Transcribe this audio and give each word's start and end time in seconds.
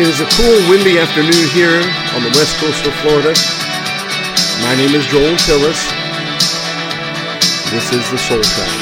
It 0.00 0.08
is 0.08 0.20
a 0.22 0.30
cool, 0.32 0.56
windy 0.70 0.98
afternoon 0.98 1.46
here 1.52 1.76
on 2.16 2.22
the 2.22 2.32
west 2.32 2.56
coast 2.56 2.86
of 2.86 2.94
Florida. 3.04 3.36
My 4.64 4.74
name 4.74 4.94
is 4.96 5.04
Joel 5.12 5.36
Tillis. 5.44 5.76
This 7.68 7.92
is 7.92 8.10
the 8.10 8.16
Soul 8.16 8.40
Track. 8.40 8.72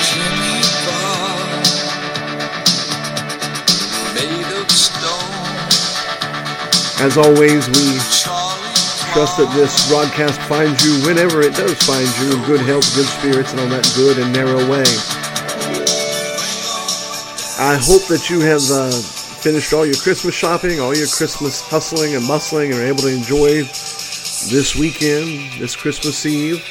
As 7.03 7.19
always, 7.19 7.67
we 7.67 7.99
trust 9.11 9.39
that 9.39 9.51
this 9.57 9.89
broadcast 9.91 10.41
finds 10.43 10.87
you 10.87 11.05
whenever 11.05 11.43
it 11.43 11.57
does 11.57 11.75
find 11.83 12.07
you 12.23 12.39
in 12.39 12.47
good 12.47 12.61
health, 12.61 12.95
good 12.95 13.07
spirits, 13.07 13.51
and 13.51 13.61
on 13.63 13.71
that 13.71 13.93
good 13.97 14.19
and 14.19 14.33
narrow 14.33 14.63
way. 14.71 14.87
I 17.59 17.75
hope 17.75 18.07
that 18.07 18.31
you 18.31 18.39
have 18.39 18.63
uh, 18.71 19.18
finished 19.41 19.73
all 19.73 19.87
your 19.87 19.95
Christmas 19.97 20.35
shopping, 20.35 20.81
all 20.81 20.95
your 20.95 21.07
Christmas 21.07 21.61
hustling 21.61 22.17
and 22.17 22.27
bustling, 22.27 22.73
and 22.73 22.81
are 22.81 22.85
able 22.85 22.99
to 22.99 23.09
enjoy 23.09 23.63
this 24.51 24.75
weekend, 24.77 25.61
this 25.61 25.77
Christmas 25.77 26.27
Eve. 26.27 26.65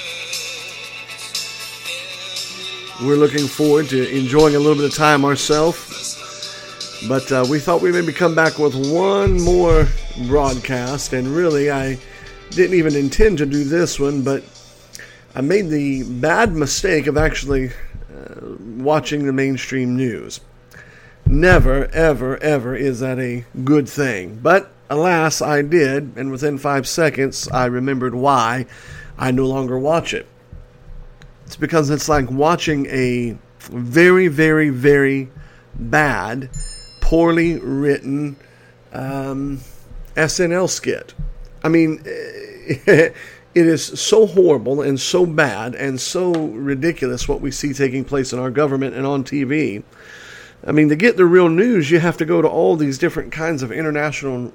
We're 3.02 3.16
looking 3.16 3.48
forward 3.48 3.88
to 3.90 4.09
enjoying 4.09 4.55
a 4.55 4.59
little 4.59 4.76
bit 4.76 4.85
of 4.85 4.93
time 4.93 5.23
ourselves. 5.23 5.88
But 7.07 7.31
uh, 7.31 7.45
we 7.49 7.59
thought 7.59 7.81
we'd 7.81 7.93
maybe 7.93 8.12
come 8.12 8.35
back 8.35 8.57
with 8.57 8.76
one 8.91 9.40
more 9.41 9.88
broadcast, 10.27 11.13
and 11.13 11.27
really, 11.27 11.71
I 11.71 11.98
didn't 12.49 12.77
even 12.77 12.95
intend 12.95 13.38
to 13.38 13.45
do 13.45 13.63
this 13.63 13.99
one, 13.99 14.23
but 14.23 14.43
I 15.35 15.41
made 15.41 15.70
the 15.70 16.04
bad 16.20 16.54
mistake 16.54 17.07
of 17.07 17.15
actually 17.15 17.70
uh, 17.70 18.55
watching 18.77 19.26
the 19.26 19.34
mainstream 19.34 19.96
news. 19.96 20.41
Never, 21.30 21.88
ever, 21.88 22.38
ever 22.38 22.76
is 22.76 23.02
that 23.02 23.20
a 23.20 23.44
good 23.64 23.90
thing. 23.90 24.40
But 24.42 24.72
alas, 24.90 25.42
I 25.42 25.62
did, 25.62 26.14
and 26.16 26.32
within 26.32 26.58
five 26.58 26.88
seconds, 26.88 27.50
I 27.50 27.66
remembered 27.66 28.16
why 28.16 28.66
I 29.18 29.32
no 29.32 29.46
longer 29.46 29.78
watch 29.78 30.14
it. 30.14 30.26
It's 31.46 31.58
because 31.58 31.90
it's 31.90 32.08
like 32.08 32.32
watching 32.32 32.86
a 32.88 33.38
very, 33.60 34.30
very, 34.30 34.70
very 34.70 35.30
bad, 35.76 36.50
poorly 37.02 37.60
written 37.60 38.38
um, 38.94 39.60
SNL 40.16 40.70
skit. 40.70 41.14
I 41.64 41.70
mean, 41.70 42.02
it 42.05 43.14
is 43.54 43.84
so 43.84 44.28
horrible 44.28 44.82
and 44.82 45.00
so 45.00 45.26
bad 45.26 45.76
and 45.76 46.00
so 46.00 46.32
ridiculous 46.34 47.28
what 47.28 47.42
we 47.42 47.52
see 47.52 47.74
taking 47.74 48.05
place 48.05 48.32
in 48.32 48.40
our 48.40 48.52
government 48.52 48.96
and 48.96 49.05
on 49.05 49.24
TV. 49.24 49.84
I 50.66 50.72
mean, 50.72 50.90
to 50.90 50.96
get 50.96 51.18
the 51.18 51.26
real 51.26 51.50
news, 51.50 51.91
you 51.91 52.00
have 52.00 52.18
to 52.18 52.26
go 52.26 52.41
to 52.41 52.48
all 52.48 52.76
these 52.76 52.98
different 52.98 53.32
kinds 53.32 53.63
of 53.63 53.72
international 53.72 54.52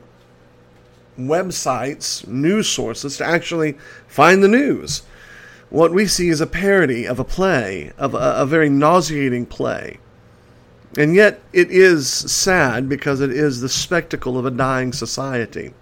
websites, 1.19 2.27
news 2.27 2.69
sources 2.69 3.17
to 3.19 3.25
actually 3.25 3.77
find 4.09 4.43
the 4.43 4.49
news. 4.49 5.03
What 5.71 5.93
we 5.93 6.07
see 6.07 6.29
is 6.29 6.41
a 6.41 6.47
parody 6.47 7.07
of 7.07 7.19
a 7.19 7.25
play, 7.25 7.93
of 7.97 8.15
a, 8.15 8.35
a 8.39 8.47
very 8.47 8.69
nauseating 8.69 9.47
play. 9.47 9.99
And 10.99 11.15
yet, 11.15 11.41
it 11.53 11.71
is 11.71 12.09
sad 12.09 12.89
because 12.89 13.21
it 13.21 13.31
is 13.31 13.61
the 13.61 13.69
spectacle 13.69 14.37
of 14.37 14.45
a 14.45 14.51
dying 14.51 14.93
society. 14.93 15.73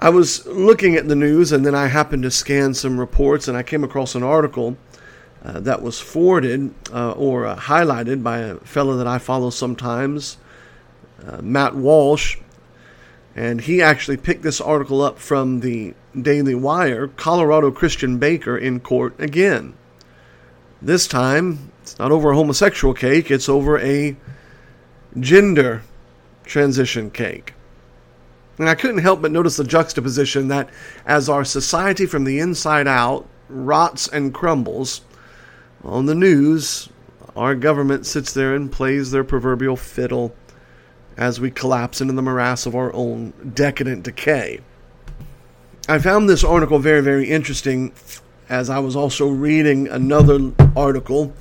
I 0.00 0.10
was 0.10 0.46
looking 0.46 0.94
at 0.94 1.08
the 1.08 1.16
news 1.16 1.50
and 1.50 1.66
then 1.66 1.74
I 1.74 1.88
happened 1.88 2.22
to 2.22 2.30
scan 2.30 2.74
some 2.74 3.00
reports 3.00 3.48
and 3.48 3.56
I 3.56 3.64
came 3.64 3.82
across 3.82 4.14
an 4.14 4.22
article 4.22 4.76
uh, 5.48 5.60
that 5.60 5.80
was 5.80 5.98
forwarded 5.98 6.74
uh, 6.92 7.12
or 7.12 7.46
uh, 7.46 7.56
highlighted 7.56 8.22
by 8.22 8.38
a 8.38 8.56
fellow 8.56 8.98
that 8.98 9.06
I 9.06 9.18
follow 9.18 9.48
sometimes, 9.48 10.36
uh, 11.26 11.40
Matt 11.40 11.74
Walsh. 11.74 12.36
And 13.34 13.62
he 13.62 13.80
actually 13.80 14.18
picked 14.18 14.42
this 14.42 14.60
article 14.60 15.00
up 15.00 15.18
from 15.18 15.60
the 15.60 15.94
Daily 16.20 16.54
Wire 16.54 17.08
Colorado 17.08 17.70
Christian 17.70 18.18
baker 18.18 18.58
in 18.58 18.80
court 18.80 19.18
again. 19.18 19.72
This 20.82 21.06
time, 21.06 21.72
it's 21.82 21.98
not 21.98 22.12
over 22.12 22.32
a 22.32 22.36
homosexual 22.36 22.92
cake, 22.92 23.30
it's 23.30 23.48
over 23.48 23.78
a 23.78 24.16
gender 25.18 25.82
transition 26.44 27.10
cake. 27.10 27.54
And 28.58 28.68
I 28.68 28.74
couldn't 28.74 28.98
help 28.98 29.22
but 29.22 29.32
notice 29.32 29.56
the 29.56 29.64
juxtaposition 29.64 30.48
that 30.48 30.68
as 31.06 31.28
our 31.28 31.44
society 31.44 32.04
from 32.04 32.24
the 32.24 32.38
inside 32.38 32.86
out 32.86 33.26
rots 33.48 34.08
and 34.08 34.34
crumbles, 34.34 35.00
on 35.84 36.06
the 36.06 36.14
news, 36.14 36.88
our 37.36 37.54
government 37.54 38.06
sits 38.06 38.32
there 38.32 38.54
and 38.54 38.70
plays 38.70 39.10
their 39.10 39.24
proverbial 39.24 39.76
fiddle 39.76 40.34
as 41.16 41.40
we 41.40 41.50
collapse 41.50 42.00
into 42.00 42.14
the 42.14 42.22
morass 42.22 42.66
of 42.66 42.74
our 42.74 42.92
own 42.94 43.32
decadent 43.54 44.04
decay. 44.04 44.60
I 45.88 45.98
found 45.98 46.28
this 46.28 46.44
article 46.44 46.78
very, 46.78 47.00
very 47.00 47.28
interesting 47.28 47.92
as 48.48 48.70
I 48.70 48.78
was 48.78 48.96
also 48.96 49.28
reading 49.28 49.88
another 49.88 50.52
article 50.76 51.32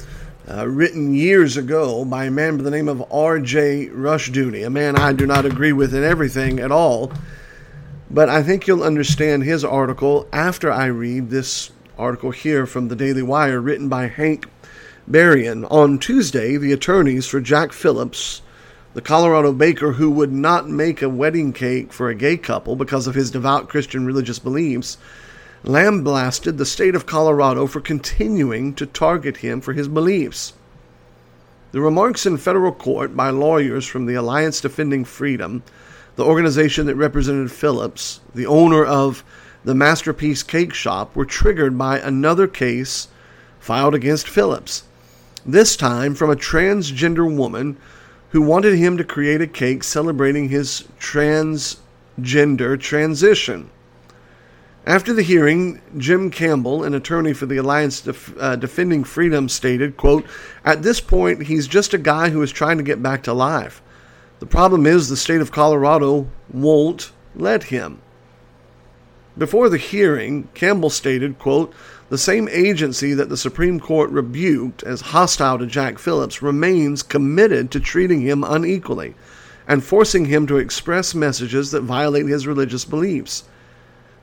uh, 0.49 0.67
written 0.67 1.13
years 1.13 1.57
ago 1.57 2.05
by 2.05 2.25
a 2.25 2.31
man 2.31 2.57
by 2.57 2.63
the 2.63 2.71
name 2.71 2.87
of 2.87 3.03
R.J. 3.11 3.87
Rushdoony, 3.87 4.65
a 4.65 4.69
man 4.69 4.95
I 4.95 5.13
do 5.13 5.25
not 5.25 5.45
agree 5.45 5.73
with 5.73 5.93
in 5.93 6.03
everything 6.03 6.59
at 6.59 6.71
all. 6.71 7.11
But 8.09 8.29
I 8.29 8.41
think 8.41 8.67
you'll 8.67 8.83
understand 8.83 9.43
his 9.43 9.65
article 9.65 10.27
after 10.31 10.71
I 10.71 10.85
read 10.85 11.29
this 11.29 11.71
article 11.97 12.31
here 12.31 12.65
from 12.65 12.87
the 12.87 12.95
Daily 12.95 13.23
Wire 13.23 13.59
written 13.59 13.89
by 13.89 14.07
Hank 14.07 14.47
Berrien. 15.07 15.65
On 15.65 15.97
Tuesday, 15.97 16.57
the 16.57 16.71
attorneys 16.71 17.25
for 17.25 17.41
Jack 17.41 17.71
Phillips, 17.71 18.41
the 18.93 19.01
Colorado 19.01 19.51
baker 19.53 19.93
who 19.93 20.11
would 20.11 20.31
not 20.31 20.69
make 20.69 21.01
a 21.01 21.09
wedding 21.09 21.53
cake 21.53 21.91
for 21.91 22.09
a 22.09 22.15
gay 22.15 22.37
couple 22.37 22.75
because 22.75 23.07
of 23.07 23.15
his 23.15 23.31
devout 23.31 23.69
Christian 23.69 24.05
religious 24.05 24.39
beliefs, 24.39 24.97
lambasted 25.63 26.57
the 26.57 26.65
state 26.65 26.95
of 26.95 27.05
Colorado 27.05 27.67
for 27.67 27.81
continuing 27.81 28.73
to 28.75 28.85
target 28.85 29.37
him 29.37 29.61
for 29.61 29.73
his 29.73 29.87
beliefs. 29.87 30.53
The 31.71 31.81
remarks 31.81 32.25
in 32.25 32.37
federal 32.37 32.71
court 32.71 33.15
by 33.15 33.29
lawyers 33.29 33.85
from 33.85 34.05
the 34.05 34.15
Alliance 34.15 34.61
Defending 34.61 35.03
Freedom, 35.03 35.63
the 36.15 36.25
organization 36.25 36.85
that 36.87 36.95
represented 36.95 37.51
Phillips, 37.51 38.21
the 38.33 38.45
owner 38.45 38.83
of 38.83 39.23
the 39.67 39.75
Masterpiece 39.75 40.43
Cake 40.43 40.73
Shop, 40.73 41.13
were 41.13 41.25
triggered 41.25 41.77
by 41.77 41.99
another 41.99 42.47
case 42.47 43.09
filed 43.59 43.93
against 43.93 44.29
Phillips, 44.29 44.85
this 45.45 45.75
time 45.75 46.15
from 46.15 46.29
a 46.29 46.37
transgender 46.37 47.29
woman 47.29 47.75
who 48.29 48.41
wanted 48.41 48.75
him 48.75 48.95
to 48.95 49.03
create 49.03 49.41
a 49.41 49.47
cake 49.47 49.83
celebrating 49.83 50.47
his 50.47 50.85
transgender 51.01 52.79
transition. 52.79 53.69
After 54.85 55.11
the 55.11 55.21
hearing, 55.21 55.81
Jim 55.97 56.31
Campbell, 56.31 56.85
an 56.85 56.93
attorney 56.93 57.33
for 57.33 57.45
the 57.45 57.57
Alliance 57.57 57.99
Def- 57.99 58.37
uh, 58.39 58.55
Defending 58.55 59.03
Freedom, 59.03 59.49
stated, 59.49 59.97
quote, 59.97 60.25
At 60.63 60.81
this 60.81 61.01
point, 61.01 61.47
he's 61.47 61.67
just 61.67 61.93
a 61.93 61.97
guy 61.97 62.29
who 62.29 62.41
is 62.41 62.53
trying 62.53 62.77
to 62.77 62.85
get 62.85 63.03
back 63.03 63.21
to 63.23 63.33
life. 63.33 63.81
The 64.39 64.45
problem 64.45 64.85
is 64.85 65.09
the 65.09 65.17
state 65.17 65.41
of 65.41 65.51
Colorado 65.51 66.29
won't 66.53 67.11
let 67.35 67.63
him. 67.63 67.99
Before 69.37 69.69
the 69.69 69.77
hearing, 69.77 70.47
Campbell 70.55 70.89
stated, 70.89 71.37
quote, 71.37 71.71
the 72.09 72.17
same 72.17 72.49
agency 72.49 73.13
that 73.13 73.29
the 73.29 73.37
Supreme 73.37 73.79
Court 73.79 74.09
rebuked 74.09 74.81
as 74.81 75.01
hostile 75.01 75.59
to 75.59 75.67
Jack 75.67 75.99
Phillips 75.99 76.41
remains 76.41 77.03
committed 77.03 77.69
to 77.71 77.79
treating 77.79 78.21
him 78.21 78.43
unequally 78.43 79.13
and 79.67 79.83
forcing 79.83 80.25
him 80.25 80.47
to 80.47 80.57
express 80.57 81.13
messages 81.13 81.69
that 81.71 81.81
violate 81.81 82.25
his 82.25 82.47
religious 82.47 82.83
beliefs. 82.83 83.43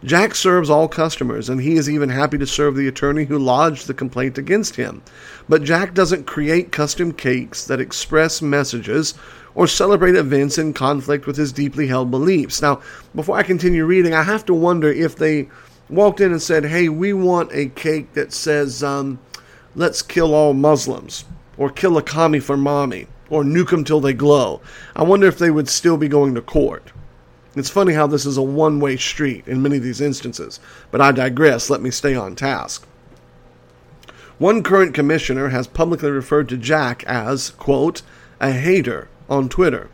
Jack 0.04 0.34
serves 0.34 0.68
all 0.68 0.86
customers, 0.86 1.48
and 1.48 1.62
he 1.62 1.76
is 1.76 1.88
even 1.88 2.10
happy 2.10 2.36
to 2.36 2.46
serve 2.46 2.76
the 2.76 2.88
attorney 2.88 3.24
who 3.24 3.38
lodged 3.38 3.86
the 3.86 3.94
complaint 3.94 4.36
against 4.36 4.76
him. 4.76 5.02
But 5.48 5.62
Jack 5.62 5.94
doesn't 5.94 6.26
create 6.26 6.70
custom 6.70 7.14
cakes 7.14 7.64
that 7.64 7.80
express 7.80 8.42
messages 8.42 9.14
or 9.54 9.66
celebrate 9.66 10.14
events 10.14 10.58
in 10.58 10.74
conflict 10.74 11.26
with 11.26 11.38
his 11.38 11.52
deeply 11.52 11.86
held 11.86 12.10
beliefs. 12.10 12.60
Now, 12.60 12.82
before 13.14 13.38
I 13.38 13.44
continue 13.44 13.86
reading, 13.86 14.12
I 14.12 14.24
have 14.24 14.44
to 14.46 14.54
wonder 14.54 14.92
if 14.92 15.16
they 15.16 15.48
walked 15.88 16.20
in 16.20 16.32
and 16.32 16.42
said, 16.42 16.66
Hey, 16.66 16.90
we 16.90 17.14
want 17.14 17.50
a 17.54 17.68
cake 17.70 18.12
that 18.12 18.32
says, 18.34 18.82
um, 18.82 19.18
Let's 19.74 20.02
kill 20.02 20.34
all 20.34 20.52
Muslims, 20.52 21.24
or 21.56 21.70
kill 21.70 21.96
a 21.96 22.02
commie 22.02 22.40
for 22.40 22.58
mommy, 22.58 23.06
or 23.30 23.42
nuke 23.42 23.70
them 23.70 23.84
till 23.84 24.00
they 24.00 24.12
glow. 24.12 24.60
I 24.94 25.02
wonder 25.02 25.26
if 25.26 25.38
they 25.38 25.50
would 25.50 25.68
still 25.68 25.96
be 25.96 26.08
going 26.08 26.34
to 26.34 26.42
court. 26.42 26.92
It's 27.56 27.70
funny 27.70 27.94
how 27.94 28.06
this 28.06 28.26
is 28.26 28.36
a 28.36 28.42
one 28.42 28.80
way 28.80 28.96
street 28.96 29.46
in 29.46 29.62
many 29.62 29.76
of 29.76 29.82
these 29.82 30.00
instances, 30.00 30.58
but 30.90 31.00
I 31.00 31.12
digress. 31.12 31.70
Let 31.70 31.80
me 31.80 31.90
stay 31.90 32.14
on 32.14 32.34
task. 32.34 32.86
One 34.38 34.64
current 34.64 34.94
commissioner 34.94 35.50
has 35.50 35.68
publicly 35.68 36.10
referred 36.10 36.48
to 36.48 36.56
Jack 36.56 37.04
as, 37.04 37.50
quote, 37.50 38.02
a 38.40 38.50
hater 38.50 39.08
on 39.30 39.48
Twitter, 39.48 39.88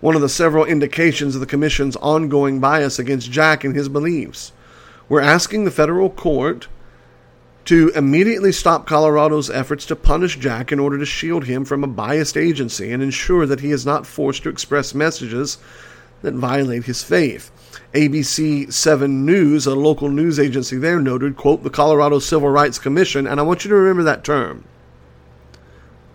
one 0.00 0.14
of 0.14 0.20
the 0.20 0.28
several 0.28 0.66
indications 0.66 1.34
of 1.34 1.40
the 1.40 1.46
Commission's 1.46 1.96
ongoing 1.96 2.60
bias 2.60 2.98
against 2.98 3.30
Jack 3.30 3.64
and 3.64 3.74
his 3.74 3.88
beliefs. 3.88 4.52
We're 5.08 5.22
asking 5.22 5.64
the 5.64 5.70
federal 5.70 6.10
court 6.10 6.68
to 7.64 7.88
immediately 7.94 8.52
stop 8.52 8.86
Colorado's 8.86 9.48
efforts 9.48 9.86
to 9.86 9.96
punish 9.96 10.38
Jack 10.38 10.72
in 10.72 10.78
order 10.78 10.98
to 10.98 11.06
shield 11.06 11.44
him 11.44 11.64
from 11.64 11.82
a 11.82 11.88
biased 11.88 12.36
agency 12.36 12.92
and 12.92 13.02
ensure 13.02 13.46
that 13.46 13.60
he 13.60 13.70
is 13.70 13.86
not 13.86 14.06
forced 14.06 14.42
to 14.42 14.50
express 14.50 14.94
messages 14.94 15.56
that 16.22 16.34
violate 16.34 16.84
his 16.84 17.02
faith. 17.02 17.50
ABC 17.94 18.72
7 18.72 19.26
News, 19.26 19.66
a 19.66 19.74
local 19.74 20.08
news 20.08 20.38
agency 20.38 20.76
there, 20.76 21.00
noted, 21.00 21.36
quote, 21.36 21.62
the 21.62 21.70
Colorado 21.70 22.18
Civil 22.18 22.48
Rights 22.48 22.78
Commission, 22.78 23.26
and 23.26 23.40
I 23.40 23.42
want 23.42 23.64
you 23.64 23.70
to 23.70 23.74
remember 23.74 24.02
that 24.04 24.24
term. 24.24 24.64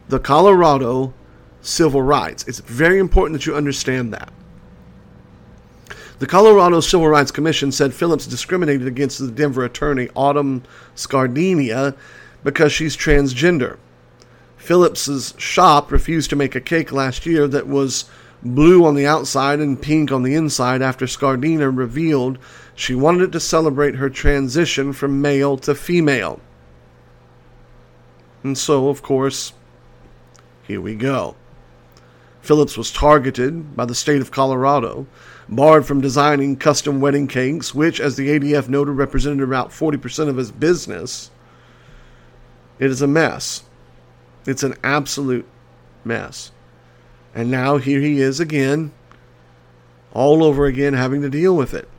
The 0.07 0.19
Colorado 0.19 1.13
Civil 1.61 2.01
Rights. 2.01 2.47
It's 2.47 2.59
very 2.59 2.99
important 2.99 3.39
that 3.39 3.45
you 3.45 3.55
understand 3.55 4.13
that. 4.13 4.31
The 6.19 6.27
Colorado 6.27 6.79
Civil 6.79 7.09
Rights 7.09 7.31
Commission 7.31 7.73
said 7.73 7.93
Phillips 7.93 8.25
discriminated 8.25 8.87
against 8.87 9.19
the 9.19 9.29
Denver 9.29 9.65
attorney 9.65 10.07
Autumn 10.15 10.63
Scardina 10.95 11.97
because 12.43 12.71
she's 12.71 12.95
transgender. 12.95 13.77
Phillips's 14.55 15.33
shop 15.37 15.91
refused 15.91 16.29
to 16.29 16.35
make 16.37 16.55
a 16.55 16.61
cake 16.61 16.93
last 16.93 17.25
year 17.25 17.47
that 17.49 17.67
was 17.67 18.05
blue 18.45 18.85
on 18.85 18.93
the 18.93 19.07
outside 19.07 19.59
and 19.59 19.81
pink 19.81 20.11
on 20.11 20.21
the 20.21 20.35
inside 20.35 20.81
after 20.81 21.05
Scardina 21.05 21.75
revealed 21.75 22.37
she 22.75 22.93
wanted 22.93 23.31
to 23.31 23.39
celebrate 23.39 23.95
her 23.95 24.09
transition 24.09 24.93
from 24.93 25.21
male 25.21 25.57
to 25.57 25.73
female. 25.73 26.39
And 28.43 28.55
so, 28.55 28.89
of 28.89 29.01
course, 29.01 29.53
here 30.67 30.79
we 30.79 30.93
go. 30.93 31.35
Phillips 32.41 32.77
was 32.77 32.91
targeted 32.91 33.75
by 33.75 33.85
the 33.85 33.95
state 33.95 34.21
of 34.21 34.29
Colorado, 34.29 35.07
barred 35.49 35.87
from 35.87 35.99
designing 35.99 36.55
custom 36.55 37.01
wedding 37.01 37.27
cakes, 37.27 37.73
which, 37.73 37.99
as 37.99 38.15
the 38.15 38.27
ADF 38.27 38.69
noted, 38.69 38.91
represented 38.91 39.41
about 39.41 39.69
40% 39.69 40.29
of 40.29 40.37
his 40.37 40.51
business. 40.51 41.31
It 42.77 42.91
is 42.91 43.01
a 43.01 43.07
mess. 43.07 43.63
It's 44.45 44.61
an 44.61 44.75
absolute 44.83 45.47
mess. 46.03 46.51
And 47.35 47.51
now 47.51 47.77
here 47.77 47.99
he 47.99 48.21
is 48.21 48.39
again, 48.39 48.93
all 50.13 50.43
over 50.43 50.65
again, 50.65 50.93
having 50.93 51.21
to 51.21 51.29
deal 51.29 51.55
with 51.55 51.73
it. 51.73 51.89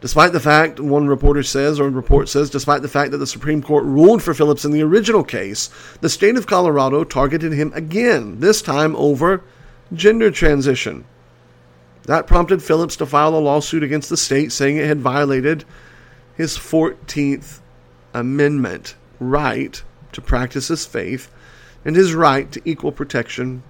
Despite 0.00 0.32
the 0.32 0.40
fact, 0.40 0.80
one 0.80 1.06
reporter 1.06 1.42
says, 1.42 1.80
or 1.80 1.88
report 1.88 2.28
says, 2.28 2.50
despite 2.50 2.82
the 2.82 2.88
fact 2.88 3.12
that 3.12 3.18
the 3.18 3.26
Supreme 3.26 3.62
Court 3.62 3.84
ruled 3.84 4.22
for 4.22 4.34
Phillips 4.34 4.64
in 4.64 4.72
the 4.72 4.82
original 4.82 5.24
case, 5.24 5.70
the 6.02 6.10
state 6.10 6.36
of 6.36 6.46
Colorado 6.46 7.04
targeted 7.04 7.52
him 7.52 7.72
again, 7.74 8.40
this 8.40 8.60
time 8.60 8.94
over 8.96 9.42
gender 9.94 10.30
transition. 10.30 11.06
That 12.02 12.26
prompted 12.26 12.62
Phillips 12.62 12.96
to 12.96 13.06
file 13.06 13.34
a 13.34 13.40
lawsuit 13.40 13.82
against 13.82 14.10
the 14.10 14.18
state 14.18 14.52
saying 14.52 14.76
it 14.76 14.86
had 14.86 15.00
violated 15.00 15.64
his 16.36 16.58
14th 16.58 17.60
Amendment 18.12 18.96
right 19.18 19.82
to 20.12 20.20
practice 20.20 20.68
his 20.68 20.84
faith 20.84 21.30
and 21.84 21.96
his 21.96 22.14
right 22.14 22.52
to 22.52 22.60
equal 22.64 22.92
protection 22.92 23.62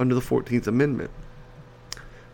under 0.00 0.14
the 0.14 0.20
14th 0.20 0.66
Amendment. 0.66 1.10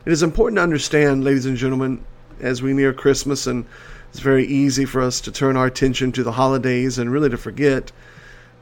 It 0.07 0.13
is 0.13 0.23
important 0.23 0.57
to 0.57 0.63
understand, 0.63 1.25
ladies 1.25 1.47
and 1.47 1.57
gentlemen, 1.57 2.05
as 2.41 2.63
we 2.63 2.73
near 2.73 2.93
Christmas, 2.93 3.47
and 3.47 3.67
it's 4.11 4.21
very 4.21 4.47
easy 4.47 4.85
for 4.85 5.03
us 5.03 5.21
to 5.23 5.33
turn 5.33 5.57
our 5.57 5.67
attention 5.67 6.13
to 6.13 6.23
the 6.23 6.33
holidays 6.33 6.99
and 6.99 7.11
really 7.11 7.29
to 7.29 7.37
forget 7.37 7.91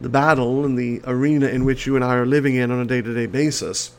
the 0.00 0.08
battle 0.08 0.64
and 0.64 0.76
the 0.76 1.00
arena 1.04 1.46
in 1.48 1.64
which 1.64 1.86
you 1.86 1.96
and 1.96 2.04
I 2.04 2.16
are 2.16 2.26
living 2.26 2.56
in 2.56 2.70
on 2.70 2.80
a 2.80 2.86
day 2.86 3.02
to 3.02 3.14
day 3.14 3.26
basis. 3.26 3.92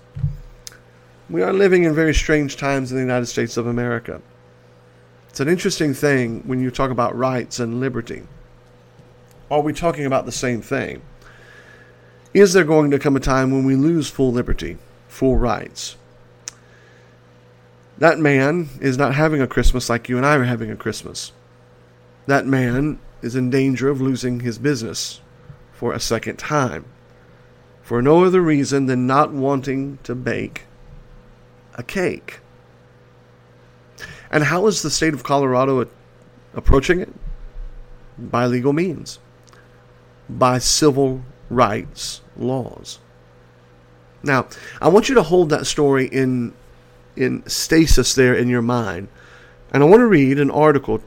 We 1.30 1.42
are 1.42 1.54
living 1.54 1.84
in 1.84 1.96
very 1.96 2.14
strange 2.14 2.58
times 2.58 2.92
in 2.92 2.98
the 2.98 3.04
United 3.04 3.28
States 3.28 3.58
of 3.58 3.68
America. 3.68 4.22
It's 5.30 5.40
an 5.40 5.48
interesting 5.48 5.94
thing 5.94 6.42
when 6.46 6.60
you 6.60 6.72
talk 6.72 6.92
about 6.92 7.16
rights 7.16 7.60
and 7.60 7.80
liberty. 7.80 8.24
Are 9.52 9.62
we 9.62 9.74
talking 9.74 10.06
about 10.06 10.26
the 10.26 10.32
same 10.32 10.62
thing? 10.62 11.02
Is 12.34 12.54
there 12.54 12.64
going 12.64 12.92
to 12.92 13.00
come 13.00 13.16
a 13.16 13.20
time 13.20 13.52
when 13.52 13.64
we 13.64 13.76
lose 13.76 14.10
full 14.10 14.32
liberty, 14.32 14.78
full 15.16 15.38
rights? 15.38 15.96
That 17.98 18.20
man 18.20 18.70
is 18.82 18.98
not 18.98 19.16
having 19.16 19.42
a 19.42 19.48
Christmas 19.48 19.90
like 19.90 20.10
you 20.10 20.18
and 20.18 20.26
I 20.26 20.36
are 20.36 20.44
having 20.44 20.70
a 20.70 20.76
Christmas. 20.76 21.32
That 22.28 22.46
man 22.46 23.00
is 23.22 23.36
in 23.36 23.50
danger 23.50 23.90
of 23.90 24.02
losing 24.02 24.42
his 24.42 24.58
business 24.58 25.22
for 25.72 25.94
a 25.94 26.00
second 26.00 26.38
time, 26.38 26.86
for 27.82 28.02
no 28.02 28.26
other 28.26 28.42
reason 28.42 28.88
than 28.88 29.08
not 29.08 29.32
wanting 29.32 30.00
to 30.04 30.14
bake 30.14 30.64
a 31.76 31.84
cake. 31.84 32.40
And 34.30 34.44
how 34.44 34.68
is 34.68 34.82
the 34.82 34.90
state 34.90 35.14
of 35.14 35.24
Colorado 35.24 35.88
approaching 36.54 37.00
it? 37.00 37.14
By 38.18 38.48
legal 38.48 38.74
means, 38.74 39.20
by 40.30 40.58
civil 40.58 41.22
rights 41.50 42.22
laws. 42.36 43.00
Now, 44.26 44.48
I 44.82 44.90
want 44.90 45.08
you 45.08 45.16
to 45.16 45.24
hold 45.24 45.50
that 45.50 45.68
story 45.68 46.08
in 46.08 46.54
in 47.16 47.48
stasis 47.48 48.14
there 48.16 48.34
in 48.34 48.50
your 48.50 48.62
mind. 48.62 49.08
And 49.72 49.84
I 49.84 49.86
want 49.86 50.02
to 50.02 50.08
read 50.08 50.40
an 50.40 50.52
article 50.52 51.02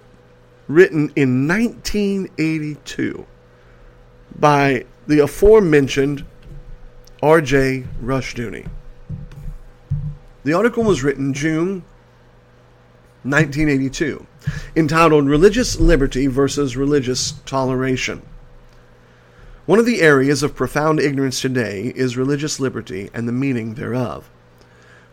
written 0.67 1.13
in 1.17 1.47
1982 1.47 3.27
by 4.39 4.85
the 5.07 5.21
aforementioned 5.21 6.25
R.J. 7.23 7.85
Rushdoony. 8.03 8.69
The 10.45 10.53
article 10.53 10.85
was 10.85 11.03
written 11.03 11.35
June 11.35 11.83
1982, 13.25 14.25
entitled 14.77 15.27
Religious 15.27 15.79
Liberty 15.81 16.27
versus 16.27 16.77
Religious 16.77 17.33
Toleration. 17.45 18.23
One 19.69 19.79
of 19.79 19.85
the 19.85 20.01
areas 20.01 20.43
of 20.43 20.57
profound 20.57 20.99
ignorance 20.99 21.43
today 21.43 21.93
is 21.95 22.17
religious 22.17 22.59
liberty 22.59 23.11
and 23.13 23.29
the 23.29 23.33
meaning 23.33 23.75
thereof. 23.75 24.31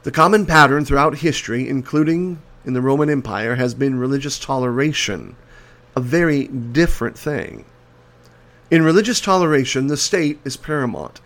The 0.03 0.11
common 0.11 0.45
pattern 0.45 0.85
throughout 0.85 1.17
history, 1.17 1.67
including 1.67 2.41
in 2.63 2.71
the 2.71 2.79
Roman 2.79 3.09
Empire, 3.09 3.55
has 3.55 3.73
been 3.73 3.99
religious 3.99 4.39
toleration, 4.39 5.35
a 5.93 5.99
very 5.99 6.47
different 6.47 7.19
thing. 7.19 7.65
In 8.71 8.81
religious 8.81 9.19
toleration, 9.19 9.87
the 9.87 9.97
state 9.97 10.39
is 10.45 10.55
paramount, 10.55 11.19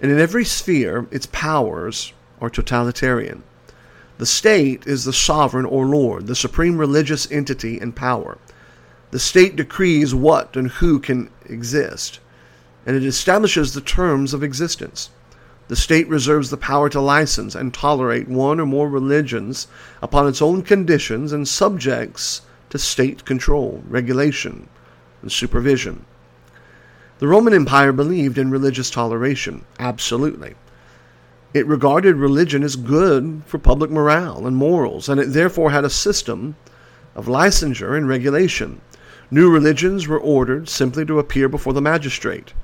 and 0.00 0.10
in 0.10 0.18
every 0.18 0.46
sphere, 0.46 1.06
its 1.10 1.26
powers 1.26 2.14
are 2.40 2.48
totalitarian. 2.48 3.42
The 4.16 4.24
state 4.24 4.86
is 4.86 5.04
the 5.04 5.12
sovereign 5.12 5.66
or 5.66 5.84
lord, 5.84 6.28
the 6.28 6.34
supreme 6.34 6.78
religious 6.78 7.30
entity 7.30 7.78
and 7.78 7.94
power. 7.94 8.38
The 9.10 9.18
state 9.18 9.54
decrees 9.54 10.14
what 10.14 10.56
and 10.56 10.70
who 10.70 10.98
can 10.98 11.28
exist 11.44 12.20
and 12.86 12.96
it 12.96 13.04
establishes 13.04 13.74
the 13.74 13.80
terms 13.80 14.32
of 14.32 14.42
existence. 14.42 15.10
The 15.68 15.76
state 15.76 16.08
reserves 16.08 16.50
the 16.50 16.56
power 16.56 16.88
to 16.88 17.00
license 17.00 17.54
and 17.54 17.72
tolerate 17.72 18.26
one 18.26 18.58
or 18.58 18.66
more 18.66 18.88
religions 18.88 19.68
upon 20.02 20.26
its 20.26 20.42
own 20.42 20.62
conditions 20.62 21.32
and 21.32 21.46
subjects 21.46 22.42
to 22.70 22.78
state 22.78 23.24
control, 23.24 23.82
regulation, 23.86 24.68
and 25.22 25.30
supervision. 25.30 26.06
The 27.20 27.28
Roman 27.28 27.52
Empire 27.52 27.92
believed 27.92 28.38
in 28.38 28.50
religious 28.50 28.90
toleration, 28.90 29.64
absolutely. 29.78 30.54
It 31.52 31.66
regarded 31.66 32.16
religion 32.16 32.62
as 32.62 32.76
good 32.76 33.42
for 33.46 33.58
public 33.58 33.90
morale 33.90 34.46
and 34.46 34.56
morals, 34.56 35.08
and 35.08 35.20
it 35.20 35.32
therefore 35.32 35.70
had 35.70 35.84
a 35.84 35.90
system 35.90 36.56
of 37.14 37.26
licensure 37.26 37.96
and 37.96 38.08
regulation. 38.08 38.80
New 39.30 39.50
religions 39.50 40.08
were 40.08 40.18
ordered 40.18 40.68
simply 40.68 41.04
to 41.04 41.18
appear 41.18 41.48
before 41.48 41.74
the 41.74 41.80
magistrate 41.80 42.54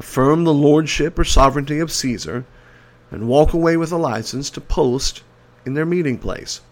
affirm 0.00 0.44
the 0.44 0.54
lordship 0.54 1.18
or 1.18 1.24
sovereignty 1.24 1.78
of 1.78 1.92
Caesar, 1.92 2.44
and 3.10 3.28
walk 3.28 3.52
away 3.52 3.76
with 3.76 3.92
a 3.92 3.98
license 3.98 4.48
to 4.48 4.60
post 4.60 5.22
in 5.66 5.74
their 5.74 5.84
meeting 5.84 6.16
place. 6.16 6.62